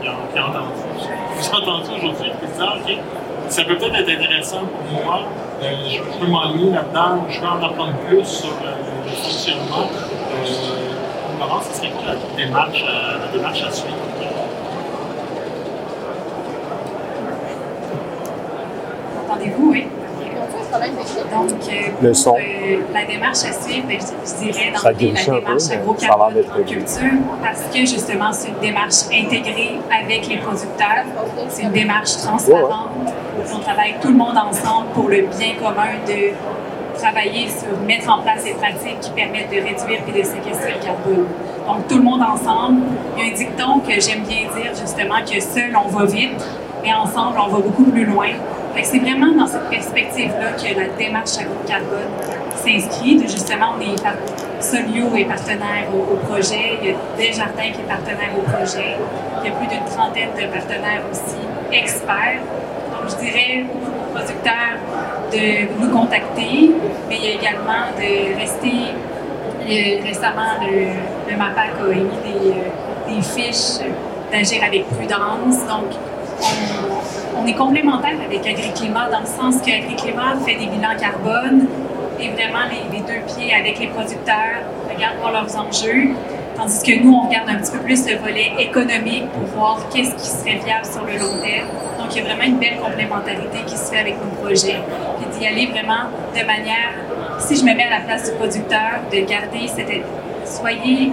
[0.00, 0.68] qui, a, qui a entendu,
[1.36, 2.98] vous entendu aujourd'hui, qui dit OK,
[3.48, 5.20] ça peut peut-être être intéressant pour moi,
[5.62, 9.88] euh, je peux m'enligner là-dedans, je veux en apprendre plus sur le fonctionnement.
[9.88, 13.96] Euh, Laurence, ce serait quoi la démarche, la démarche à suivre?
[19.26, 19.86] Entendez-vous, oui?
[21.34, 22.36] Donc, euh, Le pour, son.
[22.36, 25.80] euh, la démarche à suivre, ben, je, je dirais glitche la peu, démarche a l'air
[25.80, 31.04] agro-carbone d'être en culture parce que justement, c'est une démarche intégrée avec les producteurs.
[31.48, 32.90] C'est une démarche transparente.
[33.52, 36.32] On travaille tout le monde ensemble pour le bien commun de
[36.98, 40.84] travailler sur mettre en place des pratiques qui permettent de réduire et de séquestrer le
[40.86, 41.26] carbone.
[41.66, 42.82] Donc, tout le monde ensemble.
[43.16, 46.40] Il y a un dicton que j'aime bien dire, justement, que seul, on va vite,
[46.82, 48.28] mais ensemble, on va beaucoup plus loin.
[48.82, 52.10] C'est vraiment dans cette perspective-là que la démarche agro-carbone
[52.56, 53.16] s'inscrit.
[53.16, 53.96] De, Justement, on est
[54.60, 58.96] Solio est partenaire au, projet, il y a Desjardins qui est partenaire au projet,
[59.42, 61.36] il y a plus d'une trentaine de partenaires aussi
[61.72, 62.40] experts.
[62.90, 64.78] Donc, je dirais aux producteurs
[65.32, 66.70] de nous contacter,
[67.08, 68.94] mais il y a également de rester.
[70.02, 73.80] récemment, le, le MAPAC a émis des, euh, des fiches
[74.30, 75.58] d'agir avec prudence.
[75.66, 75.90] Donc,
[76.40, 77.03] on,
[77.36, 81.66] on est complémentaire avec AgriClimat dans le sens que AgriClimat fait des bilans carbone
[82.20, 86.10] et vraiment les, deux pieds avec les producteurs, regardent pour leurs enjeux.
[86.56, 90.14] Tandis que nous, on regarde un petit peu plus le volet économique pour voir qu'est-ce
[90.14, 91.66] qui serait viable sur le long terme.
[91.98, 94.78] Donc, il y a vraiment une belle complémentarité qui se fait avec nos projets.
[95.18, 96.94] Puis d'y aller vraiment de manière,
[97.40, 99.90] si je me mets à la place du producteur, de garder cette.
[100.44, 101.10] Soyez.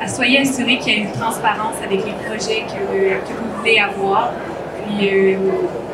[0.00, 3.78] euh, soyez assurés qu'il y a une transparence avec les projets que, que vous voulez
[3.78, 4.32] avoir.
[4.88, 5.36] Puis, euh,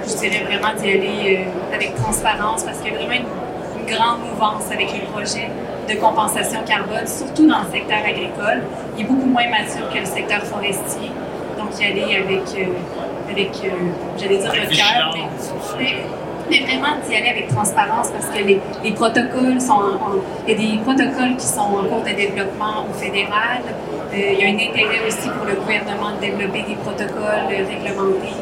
[0.06, 3.44] je dirais vraiment d'y aller euh, avec transparence parce qu'il y a vraiment une,
[3.86, 5.50] grande mouvance avec les projets
[5.86, 8.62] de compensation carbone, surtout dans le secteur agricole.
[8.96, 11.10] Il est beaucoup moins mature que le secteur forestier.
[11.58, 13.50] Donc, y aller avec, euh, avec
[14.16, 15.14] j'allais dire le cœur,
[15.78, 15.96] mais,
[16.48, 19.98] mais, vraiment d'y aller avec transparence parce que les, les protocoles sont en,
[20.48, 23.60] il y a des protocoles qui sont en cours de développement au fédéral.
[24.14, 28.32] Il y a un intérêt aussi pour le gouvernement de développer des protocoles réglementés.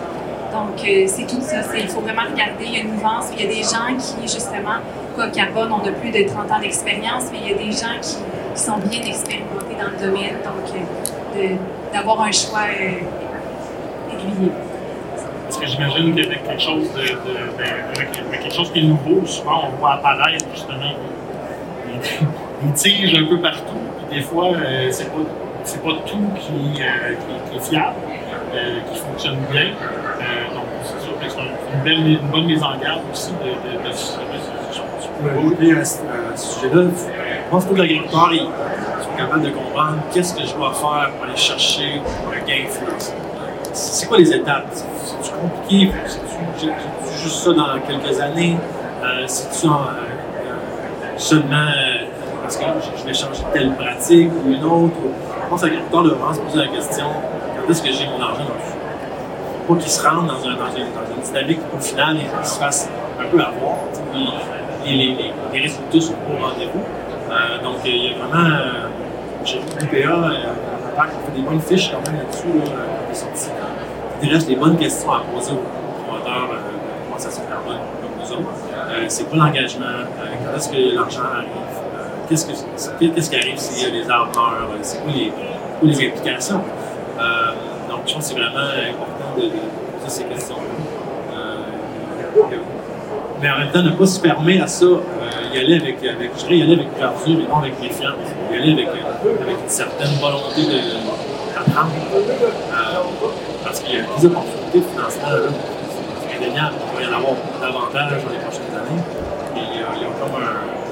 [0.53, 1.62] Donc, c'est tout ça.
[1.76, 2.64] Il faut vraiment regarder.
[2.64, 3.30] Il y a une mouvance.
[3.34, 4.78] Il y a des gens qui, justement,
[5.16, 7.98] comme Carbone, ont de plus de 30 ans d'expérience, mais il y a des gens
[8.00, 8.16] qui,
[8.55, 10.36] sont bien expérimentés dans le domaine.
[10.44, 11.57] Donc,
[11.92, 14.53] d'avoir un choix aiguillé.
[15.44, 19.94] Parce que j'imagine qu'avec quelque chose de, quelque chose qui est nouveau, souvent on voit
[19.94, 20.92] apparaître justement
[22.62, 23.80] des, tiges un peu partout.
[24.09, 25.18] Puis des fois, euh, c'est pas
[25.64, 27.94] c'est pas tout qui, euh, est fiable,
[28.55, 29.66] euh, qui fonctionne bien.
[31.82, 33.48] Belle, une bonne mise en garde aussi de,
[33.84, 34.18] de, de, ce
[35.22, 40.44] Oui, à ce sujet-là, je pense que l'agriculteur ils sont capables de comprendre qu'est-ce que
[40.44, 43.14] je dois faire pour aller chercher un gain financier.
[43.72, 44.66] C'est quoi les étapes?
[44.72, 45.92] C'est-tu compliqué?
[46.46, 48.56] C'est-tu juste ça dans quelques années?
[49.02, 49.70] Euh, C'est-tu euh,
[51.16, 52.04] seulement euh,
[52.42, 52.64] parce que
[52.98, 54.94] je vais changer telle pratique ou une autre?
[55.44, 57.06] Je pense que l'agriculteur doit vraiment se poser la question
[57.60, 58.78] quand est-ce que j'ai mon argent dans le fond?
[59.68, 62.58] Pas qu'il se rende dans, un, dans, une, dans une dynamique au final il se
[62.58, 62.88] fasse
[63.20, 63.76] un peu avoir.
[64.84, 66.82] Les, les, les, les, résultats sont au rendez-vous.
[67.30, 68.56] Euh, donc il y a vraiment.
[69.44, 70.30] j'ai vu l'UPA,
[70.96, 72.48] on fait des bonnes fiches quand même là-dessus.
[72.58, 73.50] Là, quand on est sorti.
[74.22, 78.32] Il reste des bonnes questions à poser aux promoteurs euh, de compensation carbone comme nous
[78.32, 78.54] autres.
[78.72, 79.86] Euh, c'est quoi l'engagement?
[79.86, 80.04] Euh,
[80.44, 81.48] quand est-ce que l'argent arrive?
[82.28, 84.54] qu'est-ce, que, qu'est-ce qui arrive s'il y a des arbres morts?
[84.82, 86.62] C'est quoi les, quoi les implications?
[87.88, 91.42] donc, je pense que c'est vraiment important de, de ces questions-là.
[93.40, 94.86] mais en même temps, ne pas se fermer à ça.
[95.54, 98.14] y aller avec, avec, je dirais y aller avec ouverture et non avec méfiance.
[98.52, 100.62] Y aller avec, avec une certaine volonté
[101.54, 101.90] d'apprendre.
[103.64, 105.28] parce qu'il y a des opportunités de financement.
[106.20, 106.74] C'est indéniable.
[106.92, 109.02] Il va y en avoir davantage dans les prochaines années.
[109.56, 110.82] Et euh, il y a comme un.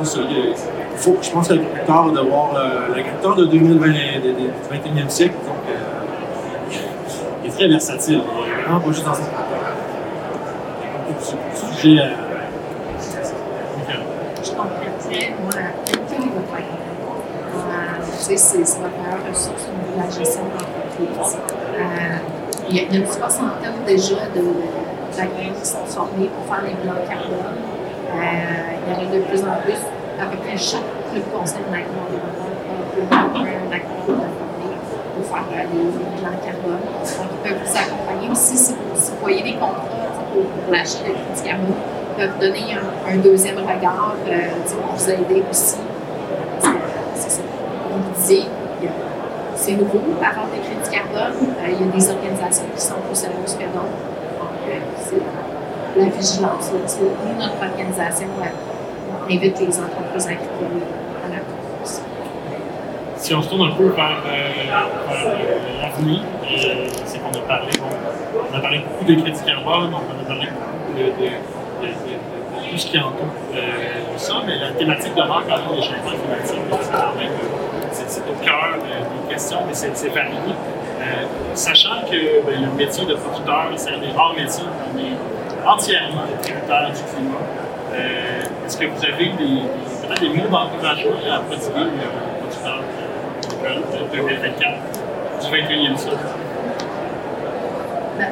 [0.00, 0.04] Il
[0.96, 3.94] faut, je pense que l'agriculteur de voir euh, l'agriculteur de 2020, du
[4.70, 5.72] 21e siècle, donc, euh,
[6.04, 6.07] il
[7.58, 8.20] très versatile.
[8.22, 9.22] Il vraiment pas juste dans son
[11.60, 12.08] Il sujets à.
[18.16, 21.38] C'est votre meilleure ressource au niveau de la gestion d'entreprise.
[21.74, 27.02] Euh, il, y a, une soixantaine déjà d'agronomes qui sont formés pour faire les bilans
[27.08, 27.58] carbone.
[28.14, 28.18] Euh,
[28.86, 29.80] il y en a de plus en plus.
[30.20, 32.50] À peu près chaque club conseil l'agroenvironnement
[32.94, 34.47] peut un agronome
[35.22, 36.80] faire euh, les, bilans carbone.
[36.82, 39.84] Donc, ils peuvent vous accompagner aussi si vous, vous voyez des contrats
[40.32, 41.74] pour, pour l'achat de crédit carbone.
[41.74, 42.76] Ils peuvent donner
[43.08, 45.76] un, deuxième regard euh, pour vous aider aussi.
[46.60, 47.42] C'est.
[47.88, 48.44] Comme vous disiez,
[49.56, 51.34] c'est nouveau, la vente de crédit carbone.
[51.62, 53.98] Euh, il y a des organisations qui sont plus sérieuses que d'autres.
[54.38, 55.20] Donc,
[55.96, 56.70] la vigilance.
[56.72, 61.07] Nous, notre organisation, euh, invite les entreprises à.
[63.18, 64.22] Si on se tourne un peu vers,
[65.82, 66.20] l'avenir,
[67.04, 67.70] c'est qu'on a parlé,
[68.52, 71.30] on a parlé beaucoup de crédit carbone, on a parlé beaucoup de, de,
[71.82, 73.26] de, de tout ce qui entoure
[74.16, 76.60] ça, mais la thématique demeure quand même les changements climatiques.
[77.92, 80.32] C'est c'est au cœur des questions, mais c'est varié.
[81.00, 85.66] Euh, sachant que ben, le métier de producteur, c'est un des rares métiers on est
[85.68, 87.38] entièrement tributaire du climat.
[87.94, 89.62] Euh, Est-ce que vous avez des,
[90.06, 91.90] peut-être des mots d'encouragement à prodiguer
[93.76, 94.70] de 2024
[95.40, 96.16] du 21e siècle?
[98.18, 98.26] Ben,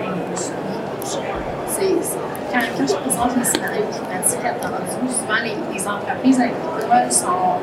[2.53, 7.61] quand, quand, je présente les scénarios climatiques attendus, souvent les, les entreprises agricoles sont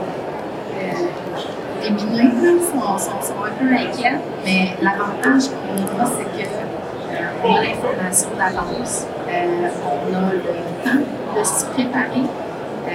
[0.77, 6.23] euh, binaires sont, sont, sont, un peu inquiets, mais l'avantage qu'on a, c'est
[7.41, 10.39] qu'on euh, a l'information d'avance, euh, on a le
[10.83, 11.03] temps
[11.37, 12.23] de se préparer.
[12.87, 12.91] Euh,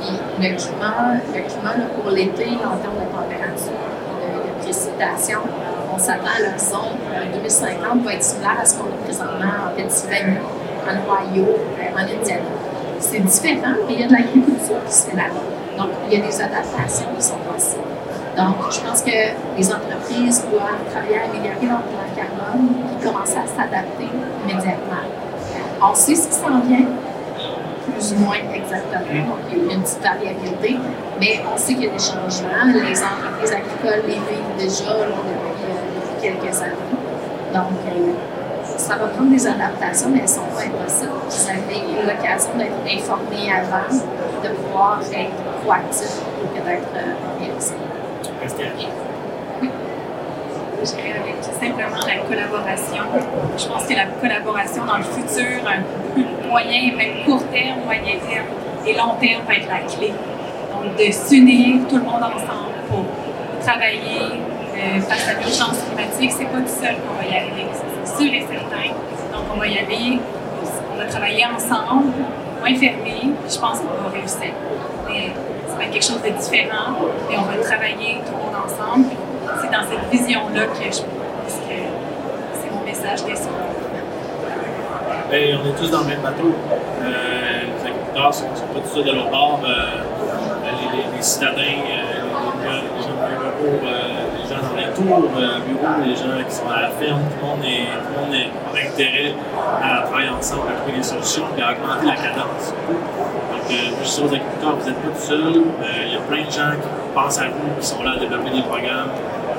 [0.00, 3.39] puis le climat, le climat là, pour l'été, en termes de température,
[5.92, 6.94] on s'attend à l'horizon
[7.32, 10.38] 2050 va être similaire à ce qu'on a présentement en Pennsylvanie,
[10.86, 11.46] en Ohio,
[11.94, 12.42] en Indiana.
[13.00, 15.46] C'est différent, mais il y a de l'agriculture qui se fait là-bas.
[15.76, 17.82] Donc, il y a des adaptations qui sont possibles.
[18.36, 23.38] Donc, je pense que les entreprises doivent travailler à améliorer leur plan carbone et commencer
[23.38, 24.08] à s'adapter
[24.44, 25.04] immédiatement.
[25.82, 26.86] On sait ce qui s'en vient,
[27.92, 29.26] plus ou moins exactement.
[29.28, 30.78] Donc, il y a une petite variabilité,
[31.20, 32.64] mais on sait qu'il y a des changements.
[32.72, 36.90] Les entreprises agricoles les vivent déjà là, depuis, euh, depuis, quelques années.
[37.52, 38.12] Donc, euh,
[38.76, 41.10] ça va prendre des adaptations, mais elles ne sont pas impossibles.
[41.28, 43.92] Vous avez l'occasion d'être informé avant,
[44.42, 46.88] de pouvoir être proactif plutôt que d'être
[47.38, 47.74] réactif.
[50.82, 53.04] Je simplement la collaboration.
[53.58, 58.46] Je pense que la collaboration dans le futur, un moyen, même court terme, moyen terme
[58.86, 60.12] et long terme va être la clé.
[60.72, 63.04] Donc, de s'unir tout le monde ensemble pour
[63.60, 64.40] travailler
[64.74, 68.32] euh, face à l'urgence climatique, c'est pas tout seul qu'on va y arriver, c'est sûr
[68.32, 68.88] et certain.
[69.32, 70.18] Donc, on va y aller,
[70.94, 72.12] on va travailler ensemble,
[72.58, 74.52] moins fermé, je pense qu'on va réussir.
[75.06, 75.28] Mais
[75.68, 76.96] ça va être quelque chose de différent,
[77.30, 79.19] et on va travailler tout le monde ensemble.
[79.72, 81.78] Dans cette vision-là que je pense que
[82.54, 83.34] c'est mon message des
[85.30, 86.52] Ben, on est tous dans le même bateau.
[87.02, 89.60] Les agriculteurs ne sont, sont pas tous de leur bord.
[89.64, 90.02] Euh,
[90.64, 91.62] les, les- les citadins, euh,
[92.64, 96.16] les, les- les gens de bureau, euh, les gens dans les tours, euh, bureaux, les
[96.16, 98.90] gens qui sont à la ferme, tout le monde, est, tout le monde est, a
[98.90, 99.34] intérêt
[99.82, 102.74] à travailler ensemble, à trouver des solutions et à augmenter la cadence.
[102.90, 105.62] Donc, euh, je suis aux agriculteurs, vous n'êtes pas tout seul.
[106.06, 108.50] Il y a plein de gens qui pensent à vous, qui sont là à développer
[108.50, 109.14] des programmes,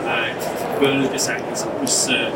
[0.08, 2.30] euh, veulent que ça, que ça puisse, euh,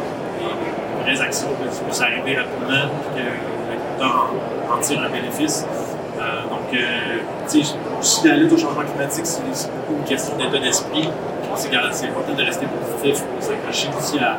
[1.06, 4.30] des vraies actions, que ça puisse arriver rapidement, que l'agriculteur
[4.72, 5.66] en, en tire un bénéfice.
[6.18, 7.18] Euh, donc, euh,
[7.50, 11.10] tu sais, si la lutte au changement climatique, c'est beaucoup une question d'état d'esprit.
[11.44, 14.38] Je pense que c'est important de rester positif, de s'accrocher aussi à,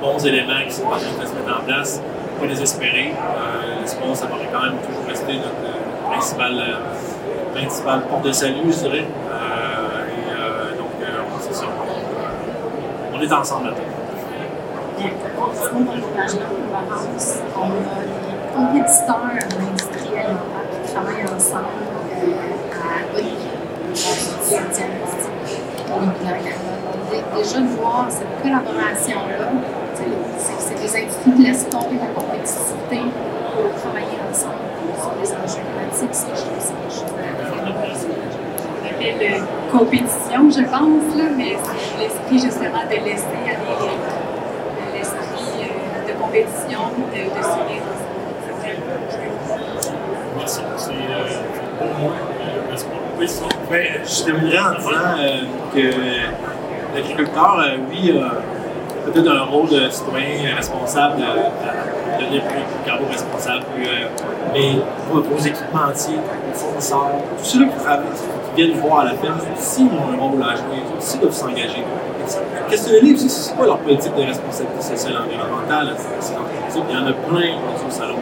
[0.00, 2.00] bons éléments qui sont en train de se mettre en place,
[2.40, 3.12] pas désespérer.
[3.12, 8.32] Euh, L'espoir, ça va quand même toujours rester notre, notre principal, euh, principal porte de
[8.32, 9.04] salut, je dirais.
[9.30, 11.06] Euh, et euh, donc, euh,
[11.40, 11.64] c'est ça.
[13.18, 13.82] On est ensemble là-dedans.
[14.96, 15.02] On
[17.58, 21.66] a des compétiteurs de l'industrie alimentaire qui travaillent ensemble
[22.22, 22.36] euh,
[22.84, 23.02] à
[24.72, 25.32] diagnostic
[27.36, 29.50] Déjà de voir cette collaboration-là,
[30.38, 33.00] c'est des industries qui laissent tomber la compétitivité
[33.56, 34.62] pour travailler ensemble
[34.96, 36.72] sur les enjeux climatiques, c'est juste
[39.00, 44.98] c'est des euh, compétition, je pense, là, mais c'est l'esprit justement de laisser aller les-
[44.98, 47.40] l'esprit euh, de compétition, de, de
[48.60, 48.76] très
[50.38, 50.60] Merci.
[50.76, 50.94] C'est euh.
[51.82, 52.08] Euh.
[53.70, 55.40] Ben, je terminerai en disant euh,
[55.74, 62.62] que l'agriculteur, euh, oui, a peut-être un rôle de citoyen responsable, de, de devenir plus
[62.86, 64.06] carbo-responsable, plus, euh,
[64.52, 64.76] mais
[65.12, 68.06] vos équipementiers, vos fournisseurs, tous ceux qui travaillent,
[68.58, 71.84] viennent voir à la ferme, aussi ont un rôle à jouer, aussi doivent s'engager.
[72.68, 75.94] Questionnez aussi, c'est quoi leur politique de responsabilité sociale et environnementale?
[76.74, 78.18] Il y en a plein dans au salon.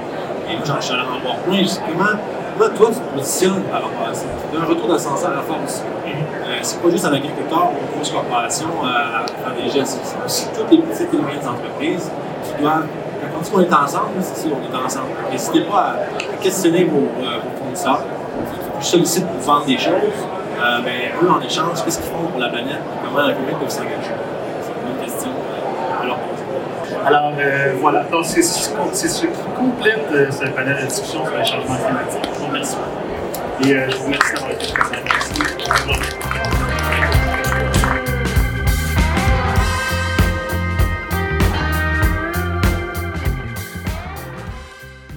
[0.49, 1.65] Et j'en j'en en voir plein.
[1.89, 2.15] Comment,
[2.57, 4.27] comment toi tu te positionnes par rapport à ça?
[4.53, 5.83] Tu as un retour d'ascenseur à faire aussi.
[6.07, 9.99] Euh, c'est pas juste un agriculteur ou une grosse corporation à, à faire des gestes.
[10.05, 12.11] C'est aussi toutes les petites et moyennes entreprises
[12.45, 12.87] qui doivent.
[13.35, 15.09] Quand on est ensemble, c'est on est ensemble.
[15.33, 18.03] N'hésitez pas à, à questionner vos, euh, vos fournisseurs
[18.81, 19.93] sollicitent pour vendre des choses.
[20.59, 22.81] Euh, ben, eux, en échange, qu'est-ce qu'ils font pour la planète?
[23.05, 24.15] Comment, comment ils peuvent s'engager?
[24.63, 25.31] C'est une bonne question
[26.01, 26.97] à leur poser.
[27.05, 31.25] Alors euh, voilà, donc c'est ce c'est ce qui complète euh, ce panel de discussion
[31.25, 32.31] sur les changements climatiques.
[32.35, 32.77] Je vous remercie.
[33.65, 34.93] Et euh, je vous remercie d'avoir été présent.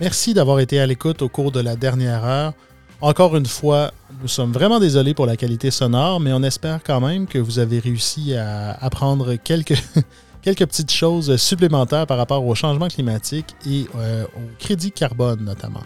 [0.01, 2.53] Merci d'avoir été à l'écoute au cours de la dernière heure.
[3.01, 6.99] Encore une fois, nous sommes vraiment désolés pour la qualité sonore, mais on espère quand
[6.99, 9.77] même que vous avez réussi à apprendre quelques,
[10.43, 15.83] petites choses supplémentaires par rapport au changement climatique et euh, au crédit carbone notamment.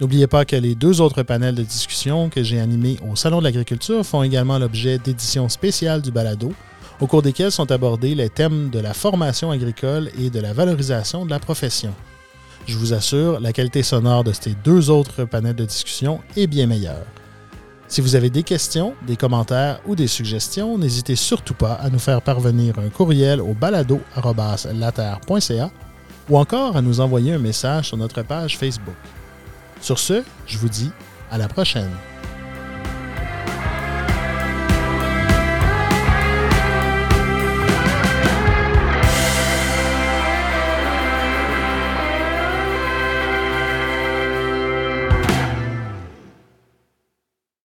[0.00, 3.44] N'oubliez pas que les deux autres panels de discussion que j'ai animés au Salon de
[3.44, 6.52] l'agriculture font également l'objet d'éditions spéciales du balado,
[7.00, 11.24] au cours desquelles sont abordés les thèmes de la formation agricole et de la valorisation
[11.24, 11.92] de la profession.
[12.70, 16.68] Je vous assure, la qualité sonore de ces deux autres panels de discussion est bien
[16.68, 17.04] meilleure.
[17.88, 21.98] Si vous avez des questions, des commentaires ou des suggestions, n'hésitez surtout pas à nous
[21.98, 25.70] faire parvenir un courriel au balado.laterre.ca
[26.28, 28.94] ou encore à nous envoyer un message sur notre page Facebook.
[29.80, 30.92] Sur ce, je vous dis
[31.28, 31.90] à la prochaine.